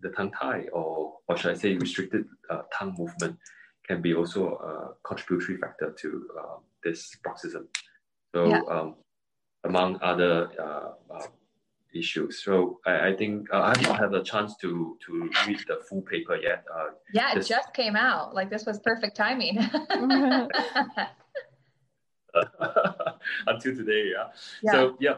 the 0.01 0.11
tongue 0.11 0.33
tie 0.33 0.67
or 0.73 1.15
or 1.29 1.37
should 1.37 1.53
I 1.53 1.55
say 1.59 1.75
restricted 1.77 2.27
uh, 2.51 2.63
tongue 2.77 2.95
movement 2.99 3.39
can 3.87 4.03
be 4.03 4.15
also 4.15 4.41
a 4.57 4.95
contributory 5.09 5.59
factor 5.59 5.93
to 6.03 6.29
uh, 6.39 6.57
this 6.85 7.17
bruxism. 7.25 7.67
So 8.35 8.49
Yeah. 8.49 8.61
um, 8.69 8.95
among 9.65 9.99
other 10.03 10.51
uh, 10.61 11.15
uh, 11.15 11.27
issues. 11.95 12.45
So 12.45 12.79
I, 12.85 13.09
I 13.09 13.17
think 13.17 13.49
uh, 13.53 13.63
I 13.63 13.69
have 13.71 13.83
not 13.83 13.99
had 13.99 14.15
a 14.15 14.23
chance 14.23 14.57
to 14.63 14.97
to 15.07 15.31
read 15.47 15.61
the 15.67 15.79
full 15.89 16.03
paper 16.03 16.37
yet. 16.37 16.65
Uh, 16.73 16.91
Yeah, 17.15 17.33
it 17.33 17.37
This- 17.37 17.49
just 17.49 17.73
came 17.73 17.97
out. 17.97 18.35
Like 18.35 18.51
this 18.51 18.67
was 18.67 18.79
perfect 18.81 19.17
timing. 19.17 19.57
until 23.47 23.77
today, 23.77 24.13
yeah. 24.15 24.29
Yeah. 24.63 24.73
So 24.73 24.97
yeah, 25.01 25.15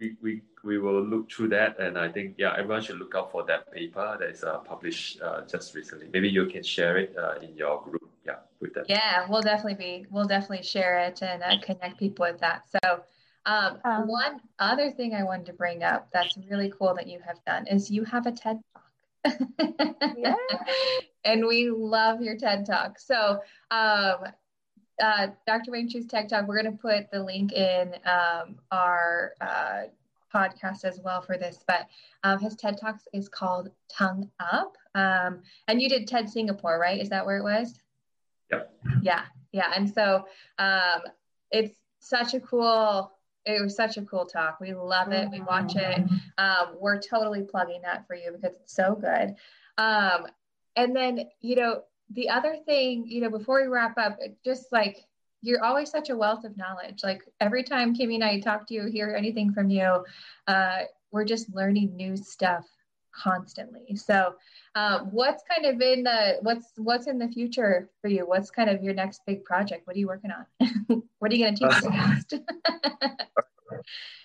we, 0.00 0.16
we 0.22 0.42
we 0.64 0.78
will 0.78 1.02
look 1.02 1.30
through 1.30 1.48
that, 1.48 1.78
and 1.78 1.98
I 1.98 2.10
think 2.10 2.34
yeah, 2.38 2.54
everyone 2.56 2.82
should 2.82 2.98
look 2.98 3.14
out 3.14 3.30
for 3.30 3.44
that 3.46 3.70
paper 3.72 4.16
that 4.18 4.28
is 4.28 4.42
uh, 4.42 4.58
published 4.58 5.20
uh, 5.20 5.42
just 5.46 5.74
recently. 5.74 6.08
Maybe 6.12 6.28
you 6.28 6.46
can 6.46 6.62
share 6.62 6.96
it 6.96 7.14
uh, 7.16 7.34
in 7.42 7.54
your 7.56 7.82
group, 7.82 8.10
yeah, 8.26 8.36
with 8.60 8.74
them. 8.74 8.84
Yeah, 8.88 9.26
we'll 9.28 9.42
definitely 9.42 9.74
be, 9.74 10.06
we'll 10.10 10.24
definitely 10.26 10.64
share 10.64 10.98
it 10.98 11.22
and 11.22 11.42
uh, 11.42 11.60
connect 11.62 11.98
people 11.98 12.26
with 12.26 12.40
that. 12.40 12.62
So, 12.70 13.02
um, 13.46 13.78
Um, 13.84 14.08
one 14.08 14.40
other 14.58 14.90
thing 14.90 15.14
I 15.14 15.22
wanted 15.22 15.46
to 15.46 15.52
bring 15.52 15.82
up 15.82 16.08
that's 16.12 16.36
really 16.50 16.72
cool 16.76 16.94
that 16.94 17.06
you 17.06 17.20
have 17.20 17.44
done 17.44 17.66
is 17.66 17.90
you 17.90 18.04
have 18.04 18.26
a 18.26 18.32
TED 18.32 18.60
Talk. 18.72 18.84
Yeah. 20.16 20.34
and 21.24 21.46
we 21.46 21.70
love 21.70 22.22
your 22.22 22.36
TED 22.36 22.64
Talk. 22.66 22.98
So, 22.98 23.40
um, 23.70 24.16
uh, 25.02 25.28
Dr. 25.46 25.72
Weng 25.72 25.90
Cheu's 25.90 26.06
TED 26.06 26.28
Talk, 26.28 26.46
we're 26.46 26.60
going 26.60 26.72
to 26.72 26.78
put 26.78 27.10
the 27.10 27.22
link 27.22 27.52
in 27.52 27.94
um, 28.06 28.56
our 28.70 29.34
uh, 29.40 29.82
podcast 30.34 30.84
as 30.84 31.00
well 31.02 31.20
for 31.20 31.36
this, 31.36 31.60
but 31.66 31.86
um, 32.22 32.38
his 32.38 32.56
TED 32.56 32.78
Talks 32.78 33.06
is 33.12 33.28
called 33.28 33.70
Tongue 33.88 34.30
Up. 34.40 34.76
Um, 34.94 35.42
and 35.68 35.80
you 35.80 35.88
did 35.88 36.06
TED 36.06 36.28
Singapore, 36.28 36.78
right? 36.78 37.00
Is 37.00 37.08
that 37.10 37.24
where 37.24 37.38
it 37.38 37.44
was? 37.44 37.74
Yep. 38.50 38.72
Yeah, 39.02 39.22
yeah. 39.52 39.72
And 39.74 39.92
so 39.92 40.26
um, 40.58 41.02
it's 41.50 41.76
such 42.00 42.34
a 42.34 42.40
cool, 42.40 43.12
it 43.44 43.62
was 43.62 43.76
such 43.76 43.96
a 43.96 44.02
cool 44.02 44.26
talk. 44.26 44.60
We 44.60 44.74
love 44.74 45.12
it. 45.12 45.28
We 45.30 45.40
watch 45.40 45.76
it. 45.76 46.04
Um, 46.38 46.76
we're 46.80 47.00
totally 47.00 47.42
plugging 47.42 47.82
that 47.82 48.06
for 48.06 48.16
you 48.16 48.32
because 48.32 48.44
it's 48.44 48.74
so 48.74 48.94
good. 48.94 49.34
Um, 49.78 50.26
and 50.76 50.94
then, 50.94 51.28
you 51.40 51.56
know, 51.56 51.82
the 52.10 52.28
other 52.28 52.56
thing, 52.66 53.06
you 53.06 53.20
know, 53.20 53.30
before 53.30 53.62
we 53.62 53.68
wrap 53.68 53.96
up, 53.98 54.18
just 54.44 54.66
like 54.72 55.06
you're 55.42 55.62
always 55.62 55.90
such 55.90 56.10
a 56.10 56.16
wealth 56.16 56.44
of 56.44 56.56
knowledge. 56.56 57.02
Like 57.02 57.22
every 57.40 57.62
time 57.62 57.94
Kimmy 57.94 58.14
and 58.14 58.24
I 58.24 58.40
talk 58.40 58.66
to 58.68 58.74
you, 58.74 58.86
hear 58.86 59.14
anything 59.16 59.52
from 59.52 59.68
you, 59.70 60.04
uh, 60.46 60.78
we're 61.10 61.24
just 61.24 61.54
learning 61.54 61.94
new 61.96 62.16
stuff 62.16 62.64
constantly. 63.14 63.94
So, 63.96 64.34
um, 64.74 65.08
what's 65.12 65.42
kind 65.48 65.66
of 65.66 65.80
in 65.80 66.02
the 66.04 66.38
what's 66.40 66.72
what's 66.76 67.06
in 67.06 67.18
the 67.18 67.28
future 67.28 67.88
for 68.00 68.08
you? 68.08 68.26
What's 68.26 68.50
kind 68.50 68.68
of 68.70 68.82
your 68.82 68.94
next 68.94 69.20
big 69.26 69.44
project? 69.44 69.86
What 69.86 69.96
are 69.96 69.98
you 69.98 70.08
working 70.08 70.30
on? 70.30 71.02
what 71.18 71.30
are 71.30 71.34
you 71.34 71.44
going 71.44 71.54
to 71.56 71.68
teach 71.68 71.72
us? 71.72 72.24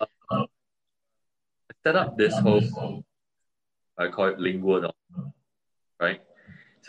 I 0.30 0.46
set 1.84 1.96
up 1.96 2.16
this 2.16 2.36
whole, 2.38 3.04
I 3.98 4.08
call 4.08 4.28
it 4.28 4.38
linguodont, 4.38 4.92
right? 6.00 6.20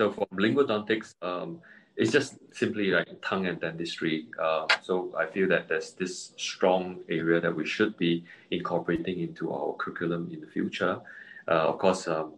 So 0.01 0.11
from 0.11 0.25
linguodontics, 0.35 1.13
um, 1.21 1.61
it's 1.95 2.11
just 2.11 2.39
simply 2.51 2.89
like 2.89 3.07
tongue 3.21 3.45
and 3.45 3.61
dentistry. 3.61 4.25
Uh, 4.41 4.65
so 4.81 5.13
I 5.15 5.27
feel 5.27 5.47
that 5.49 5.67
there's 5.67 5.93
this 5.93 6.33
strong 6.37 7.01
area 7.07 7.39
that 7.39 7.55
we 7.55 7.67
should 7.67 7.95
be 7.97 8.23
incorporating 8.49 9.19
into 9.19 9.53
our 9.53 9.75
curriculum 9.75 10.31
in 10.33 10.41
the 10.41 10.47
future. 10.47 10.99
Uh, 11.47 11.69
of 11.69 11.77
course, 11.77 12.07
um, 12.07 12.33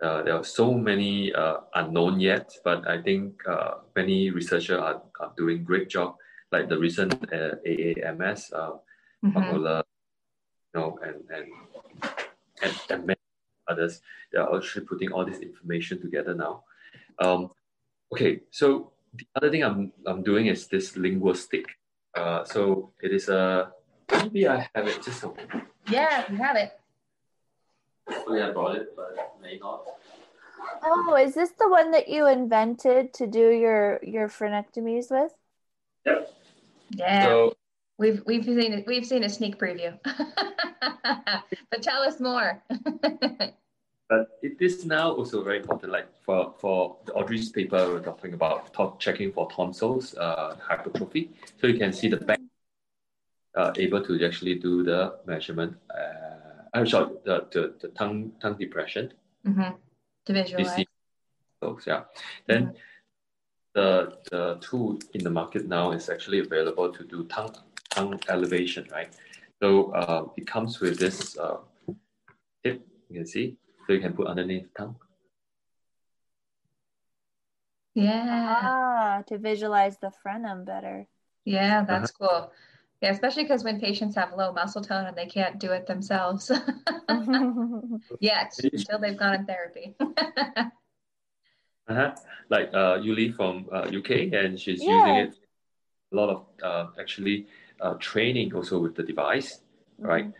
uh, 0.00 0.22
there 0.22 0.36
are 0.36 0.44
so 0.44 0.74
many 0.74 1.34
uh, 1.34 1.56
unknown 1.74 2.20
yet, 2.20 2.54
but 2.62 2.86
I 2.86 3.02
think 3.02 3.42
uh, 3.48 3.78
many 3.96 4.30
researchers 4.30 4.78
are, 4.78 5.02
are 5.18 5.32
doing 5.36 5.64
great 5.64 5.88
job. 5.88 6.14
Like 6.52 6.68
the 6.68 6.78
recent 6.78 7.14
uh, 7.32 7.56
AAMS. 7.66 8.52
Pahola, 9.24 9.82
you 10.72 10.80
know, 10.80 11.00
and 11.02 11.16
and 11.34 11.48
and, 12.62 12.80
and 12.90 13.06
many 13.06 13.20
others. 13.66 14.02
They 14.32 14.38
are 14.38 14.56
actually 14.56 14.86
putting 14.86 15.10
all 15.10 15.24
this 15.24 15.40
information 15.40 16.00
together 16.00 16.34
now. 16.34 16.62
Um, 17.18 17.50
okay, 18.12 18.40
so 18.50 18.92
the 19.14 19.26
other 19.36 19.50
thing 19.50 19.62
I'm 19.64 19.92
I'm 20.06 20.22
doing 20.22 20.46
is 20.46 20.66
this 20.66 20.92
Linguastik. 20.96 21.66
Uh, 22.14 22.44
so 22.44 22.92
it 23.00 23.12
is 23.12 23.28
a 23.28 23.72
maybe 24.10 24.48
I 24.48 24.68
have 24.74 24.86
it 24.86 25.02
just 25.02 25.24
a 25.24 25.32
Yeah, 25.88 26.24
you 26.30 26.36
have 26.36 26.56
it. 26.56 26.72
hopefully 28.08 28.42
I 28.42 28.50
brought 28.50 28.76
it, 28.76 28.94
but 28.96 29.36
may 29.40 29.58
not. 29.58 29.84
Oh, 30.84 31.16
is 31.16 31.34
this 31.34 31.50
the 31.58 31.68
one 31.68 31.90
that 31.92 32.08
you 32.08 32.26
invented 32.26 33.14
to 33.14 33.26
do 33.26 33.50
your 33.50 34.00
your 34.02 34.28
frenectomies 34.28 35.10
with? 35.10 35.32
Yep. 36.04 36.32
Yeah. 36.90 37.22
So 37.24 37.56
We've 37.98 38.22
we've 38.26 38.44
seen 38.44 38.72
it, 38.72 38.84
we've 38.86 39.06
seen 39.06 39.22
a 39.22 39.28
sneak 39.28 39.58
preview, 39.58 39.96
but 41.70 41.82
tell 41.82 42.02
us 42.02 42.18
more. 42.18 42.60
But 44.08 44.38
it 44.42 44.60
is 44.60 44.84
now 44.84 45.12
also 45.12 45.42
very 45.42 45.58
important, 45.60 45.90
like 45.92 46.08
for, 46.22 46.54
for 46.58 46.96
the 47.06 47.12
Audrey's 47.12 47.50
paper, 47.50 47.88
we're 47.88 48.02
talking 48.02 48.34
about 48.34 48.72
top 48.74 49.00
checking 49.00 49.32
for 49.32 49.48
tonsils, 49.50 50.14
uh, 50.16 50.56
hypertrophy. 50.60 51.30
So 51.60 51.66
you 51.66 51.78
can 51.78 51.92
see 51.92 52.08
the 52.08 52.18
back, 52.18 52.40
uh, 53.56 53.72
able 53.76 54.02
to 54.04 54.24
actually 54.26 54.56
do 54.56 54.82
the 54.82 55.14
measurement. 55.26 55.76
Uh, 55.90 56.68
I'm 56.74 56.86
sorry, 56.86 57.12
the, 57.24 57.46
the, 57.52 57.74
the 57.80 57.88
tongue 57.88 58.32
tongue 58.40 58.56
depression. 58.58 59.12
Mhm. 59.46 59.76
To 60.26 60.32
visualize. 60.32 60.84
those, 61.60 61.84
yeah. 61.86 62.02
Then 62.46 62.74
the 63.74 64.18
the 64.30 64.58
tool 64.60 64.98
in 65.14 65.24
the 65.24 65.30
market 65.30 65.66
now 65.66 65.92
is 65.92 66.08
actually 66.08 66.40
available 66.40 66.92
to 66.92 67.04
do 67.04 67.24
tongue 67.24 67.54
tongue 67.90 68.20
elevation, 68.28 68.86
right? 68.92 69.10
So 69.62 69.92
uh, 69.92 70.28
it 70.36 70.46
comes 70.46 70.80
with 70.80 70.98
this 70.98 71.38
uh, 71.38 71.58
tip. 72.64 72.86
You 73.08 73.16
can 73.18 73.26
see, 73.26 73.56
so 73.86 73.92
you 73.92 74.00
can 74.00 74.14
put 74.14 74.26
underneath 74.26 74.64
the 74.64 74.78
tongue. 74.78 74.96
Yeah. 77.94 78.56
Ah, 78.60 79.22
to 79.26 79.38
visualize 79.38 79.98
the 79.98 80.12
frenum 80.24 80.64
better. 80.64 81.06
Yeah, 81.44 81.84
that's 81.84 82.10
cool. 82.10 82.52
Yeah, 83.02 83.10
especially 83.10 83.42
because 83.42 83.64
when 83.64 83.80
patients 83.80 84.14
have 84.14 84.32
low 84.32 84.52
muscle 84.52 84.82
tone 84.82 85.06
and 85.06 85.16
they 85.16 85.26
can't 85.26 85.58
do 85.58 85.72
it 85.72 85.86
themselves 85.86 86.50
yet 88.20 88.52
until 88.72 88.98
they've 89.00 89.16
gone 89.16 89.34
in 89.34 89.46
therapy. 89.46 89.94
Uh-huh. 91.88 92.14
Like 92.48 92.68
uh, 92.72 92.98
Yuli 92.98 93.34
from 93.34 93.66
uh, 93.72 93.88
UK, 93.90 94.30
and 94.32 94.58
she's 94.58 94.82
using 94.82 95.16
it 95.16 95.34
a 96.12 96.16
lot 96.16 96.28
of 96.28 96.46
uh, 96.62 96.86
actually 97.00 97.46
uh, 97.80 97.94
training 97.94 98.54
also 98.54 98.78
with 98.78 98.94
the 98.94 99.02
device, 99.02 99.60
right? 99.98 100.30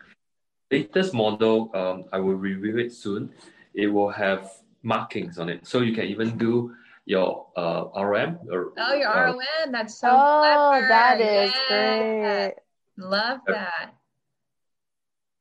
Latest 0.72 1.12
model, 1.12 1.70
um, 1.74 2.04
I 2.12 2.18
will 2.18 2.34
review 2.34 2.78
it 2.78 2.92
soon. 2.94 3.30
It 3.74 3.88
will 3.88 4.08
have 4.08 4.50
markings 4.82 5.38
on 5.38 5.50
it, 5.50 5.66
so 5.66 5.80
you 5.80 5.94
can 5.94 6.06
even 6.06 6.38
do 6.38 6.74
your 7.04 7.46
uh, 7.56 7.84
RM. 7.94 8.38
Or, 8.50 8.72
oh, 8.78 8.94
your 8.94 9.10
uh, 9.10 9.32
RON, 9.32 9.70
that's 9.70 9.96
so 10.00 10.08
oh, 10.10 10.70
clever. 10.72 10.88
that 10.88 11.20
is 11.20 11.52
Yeah. 11.68 12.46
great. 12.48 12.54
Love 12.96 13.40
that. 13.48 13.94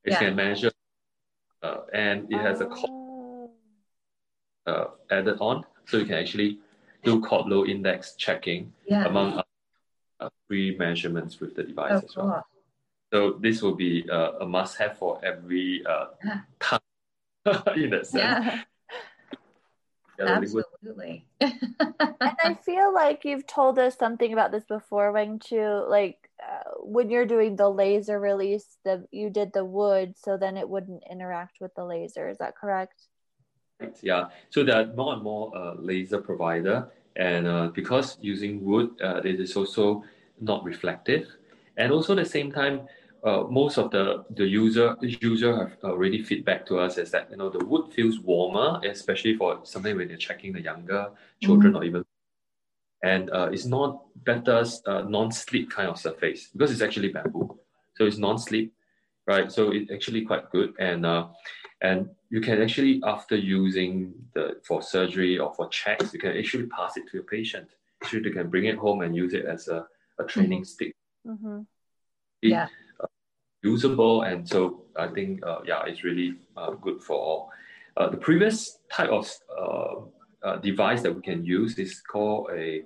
It 0.03 0.11
Yeah. 0.11 0.19
can 0.19 0.35
measure, 0.35 0.71
uh, 1.63 1.77
and 1.93 2.27
it 2.29 2.41
has 2.41 2.59
a 2.59 2.65
cord 2.65 2.91
Oh. 2.91 3.51
uh, 4.67 4.87
added 5.11 5.37
on, 5.39 5.63
so 5.87 5.95
you 5.97 6.05
can 6.05 6.15
actually 6.15 6.59
do 7.03 7.21
Kotlow 7.21 7.67
index 7.69 8.15
checking 8.15 8.73
Yeah. 8.85 9.07
among 9.07 9.33
other, 9.33 9.43
uh, 10.19 10.29
free 10.47 10.75
measurements 10.77 11.39
with 11.39 11.55
the 11.55 11.63
device 11.63 12.01
Oh, 12.03 12.05
as 12.05 12.15
well. 12.17 12.25
cool. 12.27 12.50
So 13.11 13.33
this 13.33 13.61
will 13.61 13.75
be 13.75 14.07
uh, 14.09 14.39
a 14.39 14.45
must-have 14.45 14.97
for 14.97 15.19
every 15.23 15.83
uh, 15.85 16.07
Yeah. 16.23 16.41
tongue 16.59 16.79
in 17.75 17.89
that 17.91 18.07
sense. 18.07 18.15
Yeah. 18.15 18.61
Yeah, 20.19 20.25
the 20.25 20.39
linguist- 20.39 20.67
Absolutely. 20.81 21.25
and 21.41 22.37
I 22.43 22.53
feel 22.63 22.93
like 22.93 23.25
you've 23.25 23.47
told 23.47 23.79
us 23.79 23.97
something 23.97 24.31
about 24.31 24.51
this 24.51 24.63
before, 24.65 25.11
Weng 25.13 25.43
Cheu. 25.43 25.85
Like 25.89 26.29
uh, 26.41 26.71
when 26.79 27.09
you're 27.09 27.25
doing 27.25 27.55
the 27.55 27.69
laser 27.69 28.19
release, 28.19 28.77
the 28.85 29.05
you 29.11 29.29
did 29.29 29.51
the 29.53 29.65
wood, 29.65 30.15
so 30.17 30.37
then 30.37 30.57
it 30.57 30.69
wouldn't 30.69 31.03
interact 31.09 31.57
with 31.59 31.73
the 31.75 31.83
laser. 31.85 32.29
Is 32.29 32.37
that 32.37 32.55
correct? 32.55 33.07
Yeah, 34.01 34.29
so 34.51 34.63
there 34.63 34.75
are 34.75 34.93
more 34.93 35.13
and 35.13 35.23
more 35.23 35.51
uh, 35.57 35.73
laser 35.73 36.19
provider, 36.21 36.87
and 37.15 37.47
uh, 37.47 37.67
because 37.73 38.17
using 38.21 38.63
wood, 38.63 38.91
uh, 39.01 39.21
it 39.25 39.39
is 39.39 39.57
also 39.57 40.03
not 40.39 40.63
reflective, 40.63 41.27
and 41.77 41.91
also 41.91 42.13
at 42.13 42.23
the 42.23 42.29
same 42.29 42.51
time, 42.51 42.81
uh, 43.23 43.43
most 43.49 43.77
of 43.77 43.91
the 43.91 44.23
the 44.31 44.45
user 44.45 44.95
user 45.01 45.55
have 45.55 45.77
already 45.83 46.23
feedback 46.23 46.65
to 46.65 46.79
us 46.79 46.97
is 46.97 47.11
that 47.11 47.29
you 47.29 47.37
know 47.37 47.49
the 47.49 47.63
wood 47.65 47.93
feels 47.93 48.19
warmer, 48.19 48.79
especially 48.83 49.35
for 49.35 49.59
something 49.63 49.95
when 49.95 50.09
you're 50.09 50.17
checking 50.17 50.53
the 50.53 50.61
younger 50.61 51.09
children 51.39 51.75
or 51.75 51.83
even, 51.83 52.03
and 53.03 53.29
uh, 53.29 53.49
it's 53.51 53.65
not 53.65 54.03
better 54.23 54.63
uh, 54.87 55.01
non-slip 55.01 55.69
kind 55.69 55.89
of 55.89 55.99
surface 55.99 56.47
because 56.47 56.71
it's 56.71 56.81
actually 56.81 57.09
bamboo, 57.09 57.59
so 57.95 58.05
it's 58.05 58.17
non-slip, 58.17 58.71
right? 59.27 59.51
So 59.51 59.71
it's 59.71 59.91
actually 59.91 60.25
quite 60.25 60.49
good, 60.51 60.73
and 60.79 61.05
uh, 61.05 61.27
and 61.81 62.09
you 62.29 62.41
can 62.41 62.61
actually 62.61 63.01
after 63.05 63.35
using 63.35 64.13
the 64.33 64.61
for 64.63 64.81
surgery 64.81 65.37
or 65.37 65.53
for 65.53 65.67
checks 65.69 66.13
you 66.13 66.19
can 66.19 66.37
actually 66.37 66.67
pass 66.67 66.97
it 66.97 67.03
to 67.09 67.17
your 67.17 67.23
patient 67.23 67.67
so 68.03 68.17
you 68.17 68.31
can 68.31 68.49
bring 68.49 68.65
it 68.65 68.77
home 68.77 69.01
and 69.01 69.15
use 69.15 69.33
it 69.33 69.45
as 69.45 69.67
a, 69.67 69.85
a 70.19 70.23
training 70.23 70.63
stick 70.63 70.95
Mm-hmm. 71.27 71.61
Yeah. 72.41 72.67
Usable 73.63 74.23
and 74.23 74.47
so 74.47 74.83
i 74.97 75.07
think 75.07 75.45
uh, 75.45 75.59
yeah 75.65 75.83
it's 75.85 76.03
really 76.03 76.35
uh, 76.57 76.71
good 76.71 77.01
for 77.01 77.15
all. 77.17 77.51
Uh, 77.97 78.07
the 78.09 78.17
previous 78.17 78.79
type 78.91 79.09
of 79.09 79.29
uh, 79.59 79.95
uh, 80.43 80.55
device 80.57 81.01
that 81.01 81.13
we 81.13 81.21
can 81.21 81.43
use 81.43 81.77
is 81.77 82.01
called 82.01 82.49
a, 82.51 82.83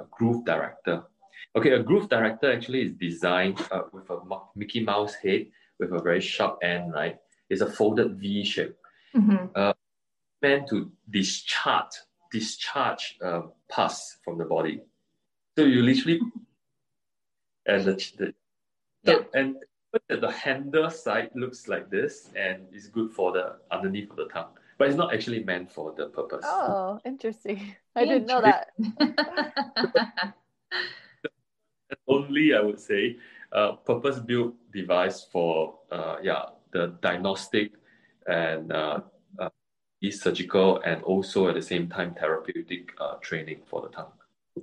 a 0.00 0.04
groove 0.10 0.44
director. 0.44 1.04
Okay 1.54 1.70
a 1.70 1.82
groove 1.82 2.08
director 2.08 2.52
actually 2.52 2.82
is 2.82 2.92
designed 2.94 3.58
uh, 3.70 3.82
with 3.92 4.10
a 4.10 4.18
mickey 4.56 4.80
mouse 4.80 5.14
head 5.14 5.46
with 5.78 5.92
a 5.92 6.00
very 6.02 6.20
sharp 6.20 6.58
end 6.62 6.92
right? 6.92 7.16
It's 7.48 7.62
a 7.62 7.70
folded 7.70 8.18
v 8.18 8.44
shape. 8.44 8.76
Mhm. 9.14 9.74
meant 10.42 10.68
to 10.68 10.90
discharge 11.08 11.94
discharge 12.32 13.18
uh, 13.22 13.42
pus 13.68 14.18
from 14.24 14.38
the 14.38 14.44
body. 14.44 14.80
So 15.56 15.64
you 15.64 15.82
literally 15.82 16.20
and 17.66 17.84
the, 17.84 17.94
the 18.18 18.34
so, 19.06 19.26
and 19.34 19.56
the 20.08 20.30
handle 20.30 20.90
side 20.90 21.30
looks 21.34 21.68
like 21.68 21.90
this 21.90 22.30
and 22.36 22.62
it's 22.72 22.86
good 22.88 23.10
for 23.10 23.32
the 23.32 23.56
underneath 23.70 24.10
of 24.10 24.16
the 24.16 24.26
tongue, 24.26 24.50
but 24.78 24.88
it's 24.88 24.96
not 24.96 25.12
actually 25.14 25.42
meant 25.44 25.70
for 25.70 25.92
the 25.92 26.06
purpose. 26.06 26.44
Oh, 26.46 27.00
interesting. 27.04 27.74
I 27.96 28.04
didn't 28.04 28.26
know 28.26 28.40
that. 28.40 28.68
Only 32.06 32.54
I 32.54 32.60
would 32.60 32.78
say 32.78 33.16
uh, 33.52 33.72
purpose 33.72 34.18
built 34.20 34.54
device 34.72 35.24
for 35.24 35.78
uh, 35.90 36.16
yeah 36.22 36.44
the 36.72 36.94
diagnostic 37.02 37.72
and 38.26 38.72
uh, 38.72 39.00
uh, 39.38 39.48
is 40.00 40.20
surgical 40.20 40.80
and 40.82 41.02
also 41.02 41.48
at 41.48 41.54
the 41.56 41.62
same 41.62 41.88
time 41.88 42.14
therapeutic 42.14 42.92
uh, 43.00 43.14
training 43.16 43.62
for 43.66 43.82
the 43.82 43.88
tongue. 43.88 44.12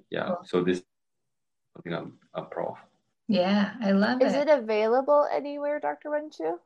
Yeah, 0.09 0.27
Cool. 0.27 0.39
so 0.45 0.63
this 0.63 0.77
is 0.77 0.83
something 1.75 1.93
I'm 1.93 2.13
I'm 2.33 2.45
proud 2.47 2.69
of. 2.69 2.77
Yeah, 3.27 3.73
I 3.81 3.91
love 3.91 4.21
Is 4.21 4.33
it. 4.33 4.47
it 4.47 4.59
available 4.59 5.27
anywhere, 5.31 5.79
Dr. 5.79 6.09
Weng 6.09 6.35
Cheu? 6.35 6.59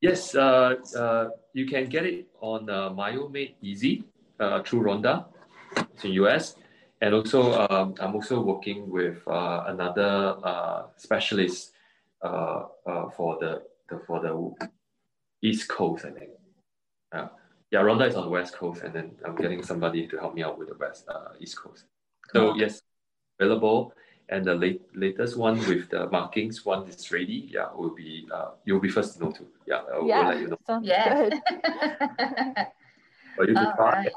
Yes, 0.00 0.34
uh, 0.34 0.76
uh, 0.96 1.28
you 1.52 1.66
can 1.66 1.86
get 1.86 2.06
it 2.06 2.28
on 2.40 2.70
uh, 2.70 2.90
MyoMade 2.90 3.54
Easy 3.62 4.04
uh, 4.38 4.62
through 4.62 4.80
Ronda. 4.82 5.26
It's 5.76 6.04
in 6.04 6.12
US. 6.24 6.56
And 7.00 7.14
also, 7.14 7.66
um, 7.68 7.94
I'm 7.98 8.14
also 8.14 8.40
working 8.40 8.88
with 8.88 9.26
uh, 9.26 9.64
another 9.66 10.36
uh, 10.42 10.82
specialist 10.96 11.72
uh, 12.22 12.64
uh, 12.86 13.10
for 13.10 13.38
the, 13.40 13.62
the 13.88 14.00
for 14.06 14.20
the 14.20 14.68
East 15.42 15.68
Coast, 15.68 16.04
I 16.04 16.10
think. 16.10 16.30
Uh, 17.12 17.28
yeah, 17.70 17.80
Ronda 17.80 18.06
is 18.06 18.14
on 18.14 18.24
the 18.24 18.30
West 18.30 18.54
Coast, 18.54 18.82
and 18.82 18.94
then 18.94 19.10
I'm 19.24 19.34
getting 19.34 19.62
somebody 19.62 20.06
to 20.06 20.16
help 20.18 20.34
me 20.34 20.42
out 20.42 20.58
with 20.58 20.68
the 20.68 20.76
West 20.76 21.08
uh, 21.08 21.34
East 21.40 21.56
Coast. 21.60 21.84
So 22.32 22.52
Cool. 22.52 22.58
yes, 22.58 22.80
available. 23.40 23.92
And 24.28 24.44
the 24.44 24.54
late, 24.54 24.82
latest 24.94 25.36
one 25.36 25.58
with 25.68 25.90
the 25.90 26.08
markings, 26.10 26.64
one 26.64 26.88
is 26.88 27.12
ready. 27.12 27.50
Yeah, 27.52 27.68
will 27.74 27.94
be 27.94 28.26
uh, 28.32 28.52
you'll 28.64 28.80
be 28.80 28.88
first 28.88 29.14
to 29.18 29.24
know 29.24 29.30
too. 29.32 29.46
Yeah, 29.66 29.82
I 29.92 29.98
will 29.98 30.08
yeah, 30.08 30.28
let 30.28 30.40
you 30.40 30.48
know. 30.48 30.58
sounds 30.66 30.88
Yeah. 30.88 31.30
good. 31.30 31.34
But 33.36 33.48
you 33.48 33.56
All 33.56 33.62
can 33.64 33.76
try 33.76 33.92
right. 33.92 34.06
it 34.06 34.14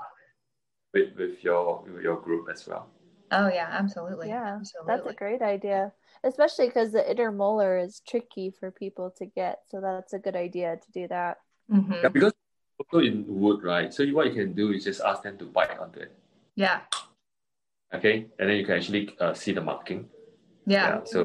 with, 0.93 1.15
with 1.17 1.43
your 1.43 1.83
with 1.83 2.03
your 2.03 2.17
group 2.17 2.47
as 2.51 2.67
well. 2.67 2.87
Oh 3.31 3.49
yeah, 3.49 3.67
absolutely. 3.71 4.29
Yeah, 4.29 4.57
absolutely. 4.59 4.95
That's 4.95 5.09
a 5.09 5.17
great 5.17 5.41
idea, 5.41 5.91
especially 6.23 6.67
because 6.67 6.91
the 6.91 7.03
intermolar 7.03 7.83
is 7.83 8.01
tricky 8.07 8.51
for 8.51 8.71
people 8.71 9.11
to 9.17 9.25
get. 9.25 9.59
So 9.69 9.81
that's 9.81 10.13
a 10.13 10.19
good 10.19 10.35
idea 10.35 10.77
to 10.77 10.91
do 10.91 11.07
that. 11.09 11.37
Mhm. 11.69 12.03
Yeah, 12.03 12.09
because 12.09 12.33
also 12.79 13.03
in 13.03 13.25
wood, 13.27 13.63
right? 13.63 13.93
So 13.93 14.05
what 14.07 14.27
you 14.27 14.33
can 14.33 14.53
do 14.53 14.71
is 14.71 14.85
just 14.85 15.01
ask 15.01 15.23
them 15.23 15.37
to 15.39 15.45
bite 15.45 15.77
onto 15.77 15.99
it. 15.99 16.15
Yeah, 16.55 16.81
Okay, 17.93 18.28
and 18.38 18.50
then 18.50 18.58
you 18.58 18.65
can 18.65 18.76
actually 18.76 19.15
uh, 19.19 19.34
see 19.34 19.54
the 19.54 19.62
marking. 19.62 20.10
yeah, 20.65 21.00
So 21.06 21.23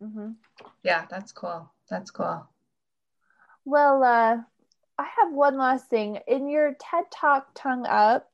hmm 0.00 0.30
yeah. 0.82 1.06
That's 1.08 1.32
cool. 1.32 1.72
That's 1.88 2.10
cool. 2.10 2.48
Well, 3.64 4.02
uh, 4.02 4.36
I 4.98 5.02
have 5.02 5.32
one 5.32 5.56
last 5.56 5.88
thing. 5.88 6.18
In 6.26 6.48
your 6.48 6.74
TED 6.78 7.04
Talk, 7.10 7.48
Tongue 7.54 7.86
Up, 7.86 8.30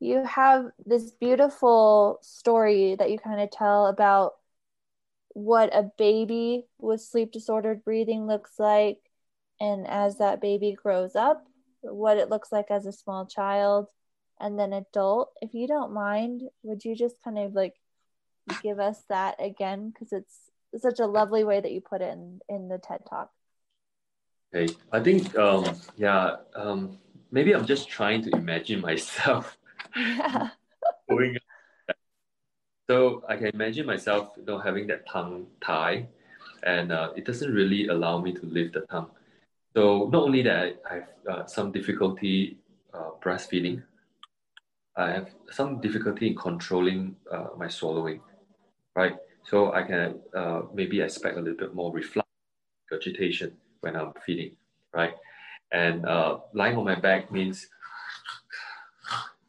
you 0.00 0.24
have 0.24 0.66
this 0.84 1.10
beautiful 1.12 2.18
story 2.22 2.96
that 2.96 3.10
you 3.10 3.18
kind 3.18 3.40
of 3.40 3.50
tell 3.50 3.86
about 3.86 4.34
what 5.28 5.74
a 5.74 5.90
baby 5.98 6.66
with 6.78 7.00
sleep 7.00 7.32
disordered 7.32 7.84
breathing 7.84 8.26
looks 8.26 8.58
like, 8.58 8.98
and 9.60 9.86
as 9.86 10.18
that 10.18 10.40
baby 10.40 10.72
grows 10.72 11.16
up, 11.16 11.46
what 11.82 12.18
it 12.18 12.30
looks 12.30 12.50
like 12.52 12.70
as 12.70 12.86
a 12.86 12.92
small 12.92 13.26
child 13.26 13.88
and 14.40 14.58
then 14.58 14.72
adult. 14.72 15.32
If 15.40 15.54
you 15.54 15.66
don't 15.66 15.92
mind, 15.92 16.42
would 16.62 16.84
you 16.84 16.94
just 16.94 17.22
kind 17.22 17.38
of 17.38 17.54
like 17.54 17.74
give 18.62 18.78
us 18.78 19.02
that 19.08 19.36
again? 19.38 19.90
Because 19.90 20.12
it's 20.12 20.50
such 20.82 21.00
a 21.00 21.06
lovely 21.06 21.44
way 21.44 21.60
that 21.60 21.72
you 21.72 21.80
put 21.80 22.02
it 22.02 22.12
in, 22.12 22.40
in 22.48 22.68
the 22.68 22.78
TED 22.78 23.00
Talk. 23.08 23.30
Okay, 24.54 24.72
I 24.92 25.00
think 25.00 25.36
um, 25.36 25.64
yeah, 25.96 26.36
um, 26.54 26.98
maybe 27.30 27.54
I'm 27.54 27.66
just 27.66 27.88
trying 27.88 28.22
to 28.22 28.30
imagine 28.30 28.80
myself 28.90 29.56
Yeah. 29.96 30.50
going. 31.08 31.36
So 32.88 33.24
I 33.28 33.36
can 33.36 33.48
imagine 33.48 33.84
myself, 33.86 34.34
you 34.36 34.44
know, 34.44 34.58
having 34.58 34.86
that 34.88 35.08
tongue 35.08 35.46
tie, 35.60 36.06
and 36.62 36.92
uh, 36.92 37.10
it 37.16 37.24
doesn't 37.24 37.52
really 37.52 37.88
allow 37.88 38.20
me 38.20 38.32
to 38.32 38.46
lift 38.46 38.74
the 38.74 38.82
tongue. 38.82 39.10
So 39.74 40.08
not 40.12 40.22
only 40.22 40.42
that, 40.42 40.80
I 40.88 40.90
I 40.90 40.94
have 40.94 41.08
uh, 41.28 41.46
some 41.46 41.72
difficulty 41.72 42.58
uh, 42.94 43.10
breastfeeding. 43.20 43.82
I 44.96 45.10
have 45.10 45.28
some 45.50 45.80
difficulty 45.80 46.28
in 46.28 46.36
controlling 46.36 47.16
uh, 47.30 47.48
my 47.58 47.68
swallowing, 47.68 48.20
right? 48.94 49.14
So 49.44 49.72
I 49.72 49.82
can 49.82 50.20
uh, 50.34 50.62
maybe 50.72 51.00
expect 51.00 51.36
a 51.36 51.40
little 51.40 51.58
bit 51.58 51.74
more 51.74 51.92
reflux, 51.92 52.26
agitation 52.92 53.52
when 53.80 53.94
I'm 53.94 54.12
feeding, 54.24 54.56
right? 54.94 55.14
And 55.72 56.06
uh, 56.06 56.38
lying 56.54 56.76
on 56.76 56.84
my 56.84 56.94
back 56.94 57.30
means 57.30 57.66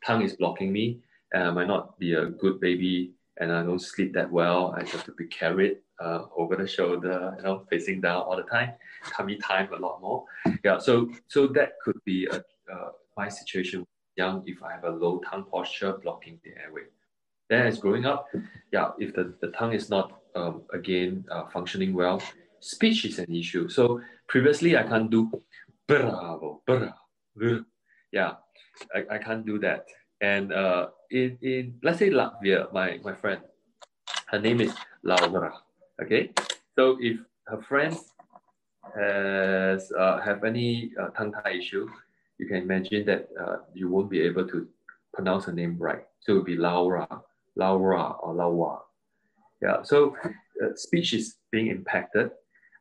tongue 0.05 0.21
is 0.21 0.33
blocking 0.33 0.71
me, 0.73 0.99
and 1.33 1.43
I 1.43 1.51
might 1.51 1.67
not 1.67 1.97
be 1.97 2.13
a 2.13 2.25
good 2.25 2.60
baby, 2.60 3.13
and 3.38 3.51
I 3.51 3.63
don't 3.63 3.81
sleep 3.81 4.13
that 4.13 4.29
well. 4.29 4.75
I 4.77 4.83
have 4.83 5.03
to 5.05 5.12
be 5.13 5.27
carried 5.27 5.77
uh, 5.99 6.23
over 6.36 6.55
the 6.55 6.67
shoulder, 6.67 7.36
you 7.38 7.43
know, 7.43 7.65
facing 7.69 8.01
down 8.01 8.23
all 8.23 8.36
the 8.36 8.43
time. 8.43 8.73
Tummy 9.15 9.38
time 9.38 9.71
a 9.73 9.77
lot 9.77 10.01
more. 10.01 10.25
Yeah, 10.63 10.77
so 10.79 11.10
so 11.27 11.47
that 11.47 11.79
could 11.83 11.99
be 12.05 12.27
a, 12.27 12.43
uh, 12.73 12.91
my 13.15 13.29
situation 13.29 13.86
young 14.17 14.43
if 14.45 14.63
I 14.63 14.73
have 14.73 14.84
a 14.84 14.89
low 14.89 15.19
tongue 15.19 15.45
posture 15.49 15.93
blocking 16.01 16.39
the 16.43 16.51
airway. 16.62 16.86
Then 17.49 17.67
as 17.67 17.80
growing 17.80 18.06
up, 18.06 18.27
yeah, 18.73 18.91
if 18.99 19.13
the, 19.13 19.34
the 19.39 19.47
tongue 19.49 19.73
is 19.73 19.89
not 19.89 20.19
um, 20.36 20.63
again 20.73 21.25
uh, 21.32 21.45
functioning 21.47 21.93
well, 21.93 22.21
speech 22.60 23.06
is 23.06 23.19
an 23.19 23.34
issue. 23.34 23.69
So 23.69 24.01
previously 24.27 24.75
I 24.75 24.84
can't 24.84 25.10
do 25.10 25.32
bravo, 25.88 26.62
bravo, 26.65 27.63
yeah, 28.12 28.34
I, 28.93 29.15
I 29.15 29.17
can't 29.17 29.45
do 29.45 29.60
that. 29.60 29.86
And 30.19 30.51
uh, 30.51 30.88
in, 31.12 31.38
in 31.41 31.75
let's 31.84 31.99
say 31.99 32.10
Latvia, 32.10 32.71
my, 32.73 32.99
my 33.03 33.13
friend, 33.13 33.41
her 34.27 34.39
name 34.39 34.62
is 34.62 34.73
Laura. 35.03 35.53
Okay, 36.01 36.32
so 36.75 36.97
if 36.99 37.17
her 37.45 37.62
friends 37.62 38.13
has 38.95 39.91
uh, 39.97 40.19
have 40.21 40.43
any 40.43 40.91
uh, 40.99 41.08
tongue 41.10 41.32
tie 41.32 41.51
issue, 41.51 41.88
you 42.39 42.47
can 42.47 42.58
imagine 42.58 43.06
that 43.06 43.30
uh, 43.39 43.58
you 43.73 43.89
won't 43.89 44.10
be 44.10 44.21
able 44.21 44.47
to 44.47 44.67
pronounce 45.13 45.45
the 45.45 45.54
name 45.54 45.78
right. 45.80 46.06
So 46.19 46.34
it 46.34 46.36
will 46.36 46.43
be 46.43 46.56
Laura, 46.56 47.08
Laura, 47.56 48.12
or 48.21 48.34
Laura. 48.34 48.80
Yeah. 49.62 49.82
So 49.84 50.15
uh, 50.63 50.76
speech 50.76 51.13
is 51.13 51.38
being 51.52 51.67
impacted. 51.67 52.32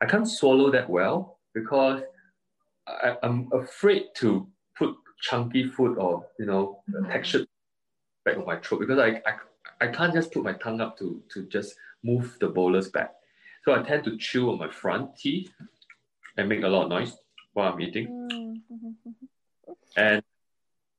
I 0.00 0.06
can't 0.06 0.28
swallow 0.28 0.70
that 0.72 0.88
well 0.90 1.38
because 1.54 2.02
I, 2.86 3.16
am 3.22 3.48
afraid 3.52 4.08
to 4.16 4.46
put 4.76 4.94
chunky 5.22 5.68
food 5.68 5.96
or 5.98 6.26
you 6.38 6.46
know 6.46 6.82
mm-hmm. 6.90 7.10
textured 7.10 7.46
back 8.24 8.36
of 8.36 8.46
my 8.46 8.56
throat 8.56 8.80
because 8.80 8.98
I, 8.98 9.22
I 9.26 9.32
I 9.80 9.88
can't 9.88 10.12
just 10.12 10.32
put 10.32 10.44
my 10.44 10.52
tongue 10.54 10.80
up 10.80 10.98
to 10.98 11.22
to 11.32 11.46
just 11.46 11.74
move 12.04 12.36
the 12.40 12.48
bolus 12.48 12.88
back. 12.88 13.14
So 13.64 13.74
I 13.74 13.82
tend 13.82 14.04
to 14.04 14.16
chew 14.18 14.50
on 14.50 14.58
my 14.58 14.70
front 14.70 15.16
teeth 15.16 15.50
and 16.36 16.48
make 16.48 16.62
a 16.62 16.68
lot 16.68 16.84
of 16.84 16.90
noise 16.90 17.16
while 17.54 17.72
I'm 17.72 17.80
eating. 17.80 18.08
Mm-hmm. 18.08 18.45
And 19.96 20.22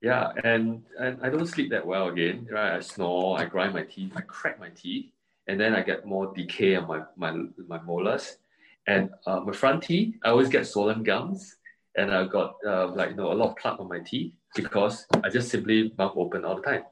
yeah, 0.01 0.31
and, 0.43 0.83
and 0.99 1.19
I 1.23 1.29
don't 1.29 1.47
sleep 1.47 1.71
that 1.71 1.85
well 1.85 2.09
again, 2.09 2.47
right? 2.51 2.73
I 2.73 2.79
snore, 2.79 3.39
I 3.39 3.45
grind 3.45 3.73
my 3.73 3.83
teeth, 3.83 4.13
I 4.15 4.21
crack 4.21 4.59
my 4.59 4.69
teeth, 4.69 5.11
and 5.47 5.59
then 5.59 5.75
I 5.75 5.81
get 5.81 6.05
more 6.05 6.33
decay 6.35 6.75
on 6.75 6.87
my, 6.87 7.01
my, 7.15 7.31
my 7.67 7.81
molars. 7.81 8.37
And 8.85 9.09
uh, 9.25 9.39
my 9.41 9.53
front 9.53 9.83
teeth, 9.83 10.15
I 10.23 10.29
always 10.29 10.49
get 10.49 10.67
swollen 10.67 11.03
gums, 11.03 11.55
and 11.95 12.13
I 12.13 12.25
got 12.25 12.55
uh, 12.65 12.87
like, 12.87 13.11
you 13.11 13.15
know, 13.15 13.31
a 13.31 13.33
lot 13.33 13.49
of 13.49 13.57
plaque 13.57 13.79
on 13.79 13.89
my 13.89 13.99
teeth 13.99 14.33
because 14.55 15.05
I 15.23 15.29
just 15.29 15.49
simply 15.49 15.91
mouth 15.97 16.13
open 16.15 16.45
all 16.45 16.55
the 16.55 16.61
time. 16.61 16.83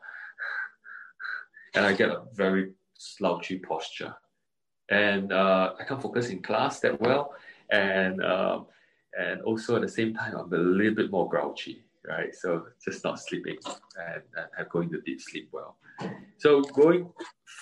and 1.76 1.86
I 1.86 1.94
get 1.94 2.10
a 2.10 2.24
very 2.34 2.72
slouchy 2.98 3.60
posture. 3.60 4.16
And 4.90 5.32
uh, 5.32 5.74
I 5.80 5.84
can't 5.84 6.02
focus 6.02 6.30
in 6.30 6.42
class 6.42 6.80
that 6.82 7.00
well 7.00 7.34
and 7.70 8.24
um, 8.24 8.68
and 9.18 9.42
also 9.42 9.76
at 9.76 9.82
the 9.82 9.90
same 9.90 10.14
time 10.14 10.36
I'm 10.36 10.54
a 10.54 10.58
little 10.58 10.96
bit 10.96 11.12
more 11.12 11.28
grouchy, 11.28 11.84
right? 12.08 12.34
So 12.34 12.68
just 12.84 13.04
not 13.04 13.20
sleeping 13.20 13.58
and, 13.66 14.22
and 14.58 14.70
going 14.70 14.90
to 14.92 15.02
deep 15.02 15.22
sleep 15.22 15.50
well. 15.52 15.78
So 16.38 16.62
going 16.62 17.12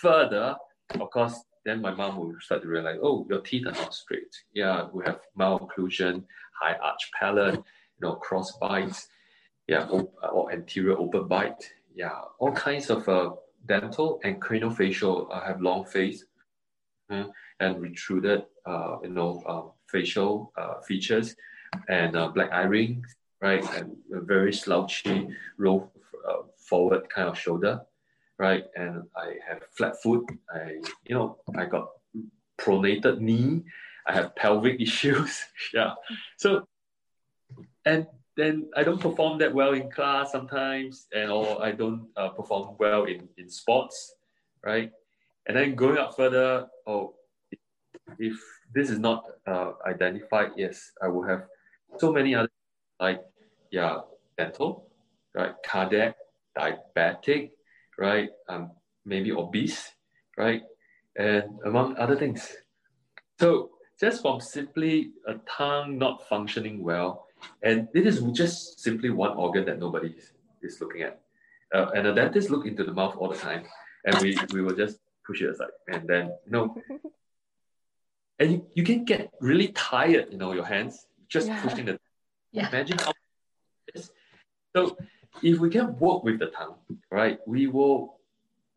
further, 0.02 0.56
of 1.00 1.10
course, 1.12 1.44
then 1.66 1.82
my 1.82 1.94
mom 1.94 2.18
will 2.18 2.36
start 2.42 2.62
to 2.64 2.68
realize, 2.68 3.00
oh, 3.02 3.26
your 3.30 3.42
teeth 3.42 3.66
are 3.68 3.72
not 3.72 3.94
straight. 3.94 4.36
Yeah, 4.54 4.88
we 4.92 5.04
have 5.06 5.20
malocclusion, 5.40 6.24
high 6.62 6.76
arch 6.82 7.10
palate, 7.18 7.56
you 7.56 8.02
know, 8.02 8.16
cross 8.16 8.58
bites, 8.58 9.08
yeah, 9.68 9.88
or 9.88 10.52
anterior 10.52 10.98
open 10.98 11.28
bite, 11.28 11.64
yeah, 11.96 12.12
all 12.40 12.52
kinds 12.52 12.90
of 12.90 13.08
uh, 13.08 13.32
dental 13.66 14.20
and 14.24 14.42
craniofacial 14.42 15.28
uh, 15.32 15.46
have 15.46 15.62
long 15.62 15.86
face 15.86 16.26
mm, 17.10 17.30
and 17.60 17.82
retruded, 17.82 18.44
uh, 18.66 18.98
you 19.04 19.10
know, 19.10 19.42
um, 19.48 19.72
facial 19.90 20.52
uh, 20.58 20.82
features 20.82 21.36
and 21.88 22.18
uh, 22.18 22.28
black 22.28 22.52
eye 22.52 22.64
rings, 22.64 23.16
right? 23.44 23.64
And 23.76 23.98
a 24.16 24.22
very 24.22 24.54
slouchy, 24.54 25.28
roll 25.58 25.92
uh, 26.28 26.44
forward 26.56 27.10
kind 27.10 27.28
of 27.28 27.38
shoulder, 27.38 27.82
right? 28.40 28.64
And 28.76 29.04
I 29.16 29.36
have 29.48 29.64
flat 29.78 30.02
foot. 30.02 30.24
I, 30.50 30.80
you 31.06 31.14
know, 31.16 31.38
I 31.56 31.66
got 31.66 31.90
pronated 32.58 33.20
knee. 33.20 33.64
I 34.08 34.14
have 34.14 34.34
pelvic 34.36 34.80
issues. 34.88 35.44
yeah. 35.74 35.94
So, 36.38 36.66
and 37.86 38.08
then 38.38 38.70
I 38.78 38.84
don't 38.84 39.02
perform 39.02 39.38
that 39.40 39.54
well 39.54 39.74
in 39.74 39.92
class 39.92 40.32
sometimes, 40.32 41.08
and 41.14 41.30
or 41.30 41.62
I 41.62 41.74
don't 41.74 42.08
uh, 42.16 42.30
perform 42.30 42.78
well 42.80 43.04
in, 43.04 43.28
in 43.38 43.50
sports, 43.50 44.16
right? 44.66 44.90
And 45.48 45.58
then 45.58 45.76
going 45.76 45.98
up 45.98 46.16
further, 46.16 46.68
oh, 46.88 47.16
if 48.18 48.40
this 48.74 48.90
is 48.90 49.00
not 49.00 49.26
uh, 49.46 49.74
identified, 49.86 50.52
yes, 50.56 50.94
I 51.04 51.10
will 51.10 51.28
have 51.28 51.44
so 51.98 52.12
many 52.14 52.34
other 52.34 52.50
like 53.00 53.22
yeah, 53.74 53.98
dental, 54.38 54.88
right, 55.34 55.54
cardiac, 55.66 56.16
diabetic, 56.56 57.50
right, 57.98 58.30
um, 58.48 58.70
maybe 59.04 59.32
obese, 59.32 59.92
right, 60.38 60.62
and 61.18 61.44
among 61.66 61.98
other 61.98 62.16
things. 62.16 62.56
So 63.40 63.72
just 64.00 64.22
from 64.22 64.40
simply 64.40 65.14
a 65.28 65.34
tongue 65.50 65.98
not 65.98 66.30
functioning 66.30 66.84
well, 66.84 67.26
and 67.64 67.88
it 67.96 68.06
is 68.06 68.22
just 68.34 68.80
simply 68.80 69.10
one 69.10 69.36
organ 69.36 69.66
that 69.66 69.80
nobody 69.80 70.16
is 70.62 70.80
looking 70.80 71.02
at. 71.02 71.20
Uh, 71.74 71.90
and 71.96 72.06
the 72.06 72.14
dentist 72.14 72.52
look 72.52 72.68
into 72.68 72.84
the 72.84 72.94
mouth 72.94 73.16
all 73.18 73.30
the 73.30 73.36
time, 73.36 73.64
and 74.06 74.16
we, 74.22 74.38
we 74.54 74.62
will 74.62 74.76
just 74.76 75.00
push 75.26 75.42
it 75.42 75.50
aside. 75.50 75.74
And 75.88 76.08
then, 76.08 76.26
you 76.46 76.52
know, 76.52 76.78
and 78.38 78.52
you, 78.52 78.68
you 78.76 78.84
can 78.84 79.04
get 79.04 79.32
really 79.42 79.70
tired, 79.70 80.28
you 80.30 80.38
know, 80.38 80.54
your 80.54 80.66
hands 80.66 81.08
just 81.28 81.48
yeah. 81.48 81.60
pushing 81.64 81.86
the. 81.86 82.00
Yeah. 82.52 82.70
Imagine 82.70 83.00
how. 83.00 83.14
So, 84.76 84.98
if 85.42 85.60
we 85.60 85.70
can 85.70 85.98
work 86.00 86.24
with 86.24 86.40
the 86.40 86.48
tongue, 86.48 86.76
right, 87.12 87.40
we 87.48 87.68
will 87.68 88.20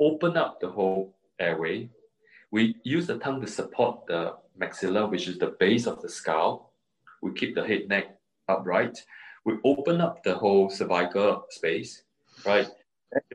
open 0.00 0.36
up 0.36 0.60
the 0.60 0.68
whole 0.68 1.14
airway. 1.38 1.90
We 2.50 2.76
use 2.82 3.06
the 3.06 3.18
tongue 3.18 3.40
to 3.40 3.46
support 3.46 4.06
the 4.06 4.34
maxilla, 4.58 5.10
which 5.10 5.28
is 5.28 5.38
the 5.38 5.54
base 5.58 5.86
of 5.86 6.00
the 6.02 6.08
skull. 6.08 6.72
We 7.22 7.32
keep 7.32 7.54
the 7.54 7.66
head 7.66 7.88
neck 7.88 8.18
upright. 8.48 8.98
We 9.44 9.54
open 9.64 10.00
up 10.00 10.22
the 10.22 10.34
whole 10.34 10.70
cervical 10.70 11.46
space, 11.50 12.02
right? 12.44 12.68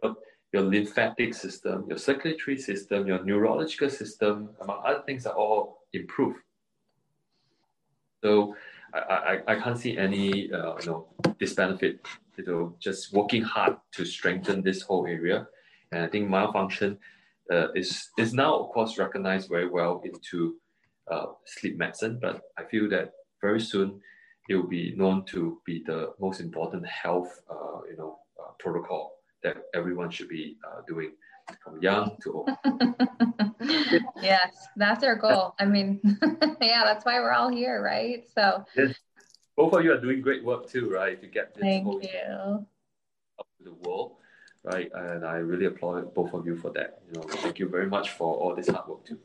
Your, 0.02 0.16
your 0.52 0.64
lymphatic 0.64 1.34
system, 1.34 1.86
your 1.88 1.98
circulatory 1.98 2.58
system, 2.58 3.08
your 3.08 3.24
neurological 3.24 3.90
system, 3.90 4.50
among 4.62 4.82
other 4.86 5.04
things, 5.06 5.26
are 5.26 5.34
all 5.34 5.84
improved. 5.94 6.40
So 8.24 8.56
I, 8.94 9.00
I, 9.48 9.54
I 9.54 9.60
can't 9.60 9.78
see 9.78 9.98
any 9.98 10.52
uh, 10.52 10.76
you 10.80 10.86
know 10.86 11.08
disbenefit 11.40 12.00
you 12.46 12.52
know 12.52 12.76
just 12.80 13.14
working 13.14 13.44
hard 13.44 13.78
to 13.94 14.06
strengthen 14.06 14.62
this 14.62 14.82
whole 14.82 15.06
area. 15.08 15.48
And 15.92 16.04
I 16.04 16.08
think 16.08 16.30
myofunction 16.30 16.98
uh, 17.52 17.68
is 17.74 18.10
is 18.18 18.34
now 18.34 18.56
of 18.56 18.70
course 18.70 18.98
recognized 18.98 19.50
very 19.50 19.70
well 19.70 20.02
into 20.04 20.56
uh, 21.12 21.28
sleep 21.46 21.78
medicine, 21.78 22.20
but 22.22 22.42
I 22.58 22.64
feel 22.64 22.90
that 22.90 23.12
very 23.42 23.62
soon 23.62 24.00
it 24.50 24.56
will 24.56 24.68
be 24.68 24.94
known 24.96 25.26
to 25.26 25.62
be 25.66 25.84
the 25.86 26.14
most 26.20 26.40
important 26.40 26.86
health 26.88 27.32
uh, 27.50 27.80
you 27.90 27.98
know 27.98 28.20
uh, 28.40 28.52
protocol 28.60 29.18
that 29.44 29.58
everyone 29.74 30.10
should 30.10 30.30
be 30.30 30.58
uh, 30.68 30.82
doing 30.88 31.12
from 31.64 31.82
young 31.82 32.16
to 32.22 32.34
old. 32.34 32.50
yes, 34.22 34.68
that's 34.78 35.04
our 35.04 35.16
goal. 35.16 35.56
I 35.60 35.66
mean, 35.66 36.00
yeah, 36.62 36.84
that's 36.86 37.04
why 37.04 37.20
we're 37.20 37.34
all 37.34 37.50
here, 37.50 37.82
right? 37.82 38.24
So, 38.38 38.64
yes. 38.78 38.96
Both 39.62 39.74
of 39.74 39.84
you 39.84 39.94
are 39.94 40.02
doing 40.02 40.22
great 40.22 40.44
work 40.44 40.68
too, 40.68 40.90
right? 40.90 41.22
To 41.22 41.28
get 41.28 41.54
this 41.54 41.62
Thank 41.62 41.86
you. 41.86 42.66
up 43.38 43.48
to 43.60 43.64
the 43.64 43.74
world, 43.84 44.14
right? 44.64 44.90
And 44.92 45.24
I 45.24 45.36
really 45.36 45.66
applaud 45.66 46.16
both 46.16 46.34
of 46.34 46.48
you 46.48 46.56
for 46.56 46.72
that. 46.72 47.04
You 47.08 47.20
know, 47.20 47.28
thank 47.28 47.60
you 47.60 47.70
very 47.70 47.86
much 47.86 48.10
for 48.10 48.36
all 48.36 48.56
this 48.56 48.70
hard 48.70 48.88
work 48.88 49.06
too. 49.06 49.20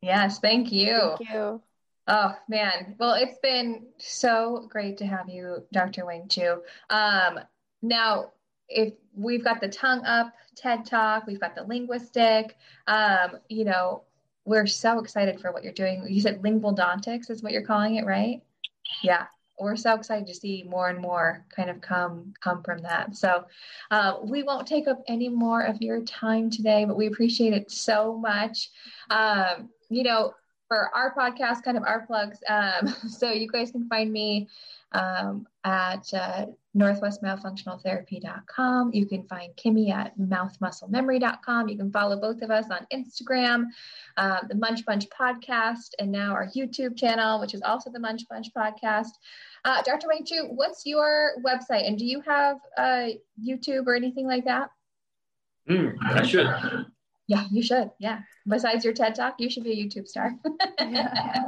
Yes, 0.00 0.38
thank 0.38 0.70
you. 0.70 1.16
Thank 1.18 1.30
you. 1.30 1.60
Oh 2.06 2.36
man, 2.48 2.94
well, 3.00 3.14
it's 3.14 3.38
been 3.38 3.86
so 3.98 4.68
great 4.70 4.96
to 4.98 5.06
have 5.06 5.28
you, 5.28 5.64
Dr. 5.72 6.04
Weng 6.04 6.30
Cheu. 6.30 6.62
Um, 6.88 7.40
now, 7.82 8.30
if 8.68 8.94
we've 9.16 9.42
got 9.42 9.60
the 9.60 9.68
tongue 9.68 10.04
up 10.04 10.32
TED 10.54 10.86
Talk, 10.86 11.26
we've 11.26 11.40
got 11.40 11.56
the 11.56 11.62
Linguastik, 11.62 12.52
um, 12.86 13.38
you 13.48 13.64
know, 13.64 14.04
we're 14.44 14.68
so 14.68 15.00
excited 15.00 15.40
for 15.40 15.50
what 15.50 15.64
you're 15.64 15.72
doing. 15.72 16.06
You 16.08 16.20
said 16.20 16.42
lingualdontics 16.42 17.28
is 17.28 17.42
what 17.42 17.50
you're 17.50 17.62
calling 17.62 17.96
it, 17.96 18.06
right? 18.06 18.40
Yeah, 19.02 19.26
we're 19.60 19.76
so 19.76 19.94
excited 19.94 20.26
to 20.26 20.34
see 20.34 20.64
more 20.68 20.88
and 20.88 20.98
more 20.98 21.44
kind 21.54 21.70
of 21.70 21.80
come 21.80 22.34
come 22.40 22.62
from 22.62 22.78
that. 22.78 23.16
So 23.16 23.44
uh, 23.90 24.16
we 24.22 24.42
won't 24.42 24.66
take 24.66 24.88
up 24.88 25.02
any 25.06 25.28
more 25.28 25.62
of 25.62 25.80
your 25.80 26.02
time 26.02 26.50
today, 26.50 26.84
but 26.84 26.96
we 26.96 27.06
appreciate 27.06 27.52
it 27.52 27.70
so 27.70 28.16
much. 28.16 28.70
Um, 29.10 29.70
you 29.88 30.02
know, 30.02 30.34
for 30.70 30.90
our 30.94 31.14
podcast, 31.14 31.62
kind 31.64 31.76
of 31.76 31.82
our 31.82 32.06
plugs. 32.06 32.38
Um, 32.48 32.88
so 33.08 33.32
you 33.32 33.48
guys 33.48 33.72
can 33.72 33.88
find 33.88 34.12
me 34.12 34.48
um, 34.92 35.48
at 35.64 36.06
uh, 36.14 36.46
northwestmyofunctionaltherapy.com. 36.76 38.94
You 38.94 39.06
can 39.06 39.24
find 39.24 39.52
Kimmy 39.56 39.92
at 39.92 40.16
mouthmusclememory.com. 40.18 41.68
You 41.68 41.76
can 41.76 41.90
follow 41.90 42.20
both 42.20 42.40
of 42.42 42.52
us 42.52 42.66
on 42.70 42.86
Instagram, 42.92 43.64
uh, 44.16 44.42
the 44.48 44.54
Munch 44.54 44.86
Bunch 44.86 45.08
podcast, 45.08 45.90
and 45.98 46.12
now 46.12 46.32
our 46.32 46.46
YouTube 46.48 46.96
channel, 46.96 47.40
which 47.40 47.54
is 47.54 47.62
also 47.62 47.90
the 47.90 47.98
Munch 47.98 48.22
Bunch 48.28 48.54
podcast. 48.56 49.10
Uh, 49.64 49.82
Dr. 49.82 50.08
Weng 50.08 50.26
Cheu, 50.26 50.46
what's 50.48 50.86
your 50.86 51.32
website? 51.44 51.86
And 51.86 51.98
do 51.98 52.04
you 52.04 52.20
have 52.22 52.56
uh, 52.76 53.08
YouTube 53.42 53.86
or 53.86 53.94
anything 53.94 54.26
like 54.26 54.44
that? 54.44 54.70
Mm, 55.68 55.94
I 56.02 56.22
should. 56.22 56.48
Yeah, 57.26 57.44
you 57.50 57.62
should. 57.62 57.90
Yeah. 57.98 58.20
Besides 58.48 58.84
your 58.84 58.94
TED 58.94 59.14
Talk, 59.14 59.34
you 59.38 59.50
should 59.50 59.64
be 59.64 59.72
a 59.72 59.76
YouTube 59.76 60.08
star. 60.08 60.34
yeah. 60.80 61.44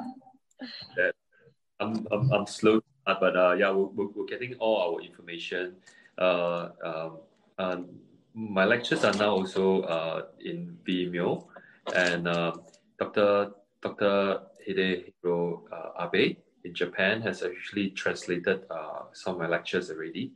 I'm, 1.80 2.06
I'm, 2.12 2.30
I'm 2.32 2.46
slow 2.46 2.80
uh, 3.06 3.14
but 3.18 3.36
uh, 3.36 3.52
yeah, 3.58 3.70
we're, 3.70 4.06
we're 4.08 4.26
getting 4.26 4.54
all 4.56 4.94
our 4.94 5.00
information. 5.02 5.74
Uh, 6.18 6.68
um, 6.84 7.18
um, 7.58 7.86
my 8.34 8.64
lectures 8.64 9.04
are 9.04 9.14
now 9.14 9.30
also 9.30 9.82
uh, 9.82 10.22
in 10.40 10.76
Vimeo, 10.86 11.46
and 11.94 12.28
uh, 12.28 12.52
Dr. 12.98 13.50
Dr. 13.80 14.40
Hidehiro 14.66 15.62
uh, 15.72 16.06
Abe 16.06 16.36
in 16.64 16.74
Japan 16.74 17.22
has 17.22 17.42
actually 17.42 17.90
translated 17.90 18.62
uh, 18.70 19.04
some 19.12 19.34
of 19.34 19.40
my 19.40 19.48
lectures 19.48 19.90
already, 19.90 20.32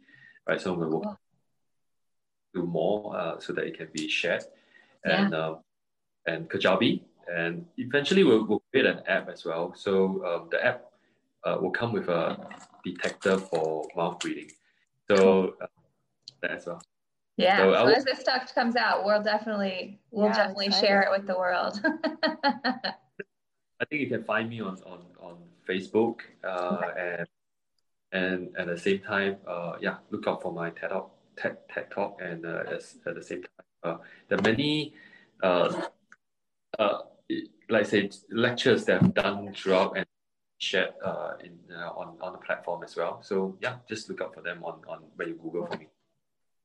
right? 0.46 0.60
So 0.60 0.72
we 0.72 0.86
will 0.86 1.00
cool. 1.00 1.18
do 2.54 2.62
more 2.64 3.16
uh, 3.16 3.38
so 3.38 3.52
that 3.52 3.64
it 3.64 3.76
can 3.76 3.88
be 3.92 4.08
shared, 4.08 4.44
and 5.04 5.32
yeah. 5.32 5.38
um, 5.38 5.58
and 6.26 6.50
Kajabi, 6.50 7.02
and 7.32 7.66
eventually 7.78 8.24
we'll, 8.24 8.44
we'll 8.46 8.62
create 8.72 8.86
an 8.86 9.00
app 9.06 9.28
as 9.28 9.44
well. 9.44 9.74
So 9.76 10.24
um, 10.26 10.48
the 10.50 10.64
app 10.64 10.86
uh, 11.44 11.58
will 11.60 11.70
come 11.70 11.92
with 11.92 12.08
a 12.08 12.36
detector 12.84 13.38
for 13.38 13.84
mouth 13.96 14.18
breathing. 14.18 14.50
So 15.08 15.54
uh, 15.60 15.66
that 16.42 16.50
as 16.52 16.66
well. 16.66 16.82
Yeah. 17.36 17.58
So, 17.58 17.72
so 17.72 17.86
as 17.86 18.04
this 18.04 18.20
stuff 18.20 18.52
comes 18.54 18.76
out, 18.76 19.04
we'll 19.04 19.22
definitely 19.22 20.00
we'll 20.10 20.26
yeah, 20.26 20.34
definitely 20.34 20.70
share 20.72 21.02
it 21.02 21.10
with 21.10 21.26
the 21.26 21.36
world. 21.36 21.80
I 23.78 23.84
think 23.90 24.00
you 24.00 24.08
can 24.08 24.24
find 24.24 24.48
me 24.48 24.60
on 24.60 24.78
on, 24.86 25.00
on 25.20 25.36
Facebook 25.68 26.20
uh, 26.44 26.78
okay. 26.82 27.16
and 27.18 27.28
and 28.12 28.56
at 28.56 28.66
the 28.66 28.78
same 28.78 29.00
time, 29.00 29.36
uh, 29.46 29.74
yeah, 29.80 29.96
look 30.10 30.26
out 30.26 30.40
for 30.40 30.52
my 30.52 30.70
TED 30.70 30.90
Talk, 30.90 31.10
TED, 31.36 31.58
TED 31.72 31.90
Talk, 31.90 32.20
and 32.22 32.46
uh, 32.46 32.62
as, 32.70 32.96
at 33.04 33.14
the 33.14 33.22
same 33.22 33.42
time, 33.42 33.66
uh, 33.82 33.96
there 34.28 34.38
are 34.38 34.42
many, 34.42 34.94
uh, 35.42 35.82
uh, 36.78 36.98
like 37.68 37.82
I 37.82 37.88
say, 37.88 38.10
lectures 38.30 38.84
that 38.84 39.02
I've 39.02 39.14
done 39.14 39.52
throughout 39.54 39.96
and 39.96 40.06
shared 40.58 40.94
uh, 41.04 41.32
in 41.44 41.58
uh, 41.74 41.90
on 41.90 42.16
on 42.20 42.32
the 42.32 42.38
platform 42.38 42.82
as 42.84 42.96
well. 42.96 43.22
So 43.22 43.56
yeah, 43.60 43.76
just 43.88 44.08
look 44.08 44.20
out 44.20 44.34
for 44.34 44.40
them 44.40 44.64
on 44.64 44.80
on 44.88 45.00
when 45.16 45.28
you 45.28 45.34
Google 45.34 45.66
for 45.66 45.76
me. 45.76 45.88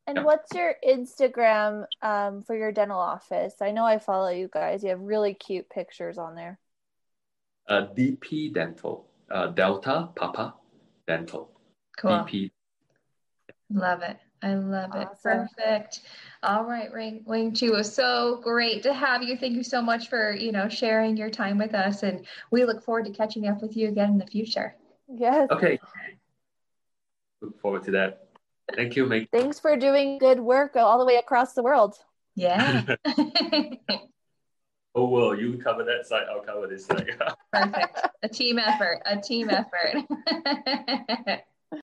And 0.07 0.17
yeah. 0.17 0.23
what's 0.23 0.53
your 0.53 0.75
Instagram 0.87 1.85
um, 2.01 2.41
for 2.41 2.55
your 2.55 2.71
dental 2.71 2.99
office? 2.99 3.55
I 3.61 3.71
know 3.71 3.85
I 3.85 3.99
follow 3.99 4.29
you 4.29 4.49
guys. 4.51 4.83
You 4.83 4.89
have 4.89 5.01
really 5.01 5.33
cute 5.33 5.69
pictures 5.69 6.17
on 6.17 6.35
there. 6.35 6.59
Uh, 7.71 7.87
DP 7.95 8.53
Dental, 8.53 9.07
uh, 9.31 9.47
Delta 9.47 10.09
Papa 10.13 10.55
Dental. 11.07 11.49
Cool. 11.97 12.11
DP. 12.11 12.51
Love 13.69 14.01
it. 14.01 14.17
I 14.43 14.55
love 14.55 14.93
it. 14.93 15.07
Awesome. 15.07 15.47
Perfect. 15.55 16.01
All 16.43 16.65
right, 16.65 16.91
Wing 16.91 17.23
Wing 17.25 17.53
Chu, 17.53 17.67
it 17.67 17.77
was 17.77 17.95
so 17.95 18.41
great 18.43 18.83
to 18.83 18.93
have 18.93 19.23
you. 19.23 19.37
Thank 19.37 19.53
you 19.53 19.63
so 19.63 19.81
much 19.81 20.09
for 20.09 20.35
you 20.35 20.51
know 20.51 20.67
sharing 20.67 21.15
your 21.15 21.29
time 21.29 21.57
with 21.57 21.73
us, 21.73 22.03
and 22.03 22.25
we 22.51 22.65
look 22.65 22.83
forward 22.83 23.05
to 23.05 23.11
catching 23.11 23.47
up 23.47 23.61
with 23.61 23.77
you 23.77 23.87
again 23.87 24.09
in 24.09 24.17
the 24.17 24.27
future. 24.27 24.75
Yes. 25.07 25.49
Okay. 25.49 25.79
Look 27.41 27.57
forward 27.61 27.83
to 27.85 27.91
that. 27.91 28.27
Thank 28.75 28.97
you, 28.97 29.05
Meg. 29.05 29.29
Thanks 29.31 29.61
for 29.61 29.77
doing 29.77 30.17
good 30.17 30.41
work 30.41 30.75
all 30.75 30.99
the 30.99 31.05
way 31.05 31.15
across 31.15 31.53
the 31.53 31.63
world. 31.63 31.95
Yeah. 32.35 32.95
oh 34.95 35.05
well, 35.05 35.35
you 35.35 35.57
cover 35.57 35.83
that 35.83 36.05
side, 36.05 36.23
I'll 36.31 36.41
cover 36.41 36.67
this 36.67 36.85
side. 36.85 37.09
Perfect. 37.53 38.07
A 38.23 38.29
team 38.29 38.59
effort. 38.59 39.01
A 39.05 39.19
team 39.19 39.49
effort. 39.49 40.05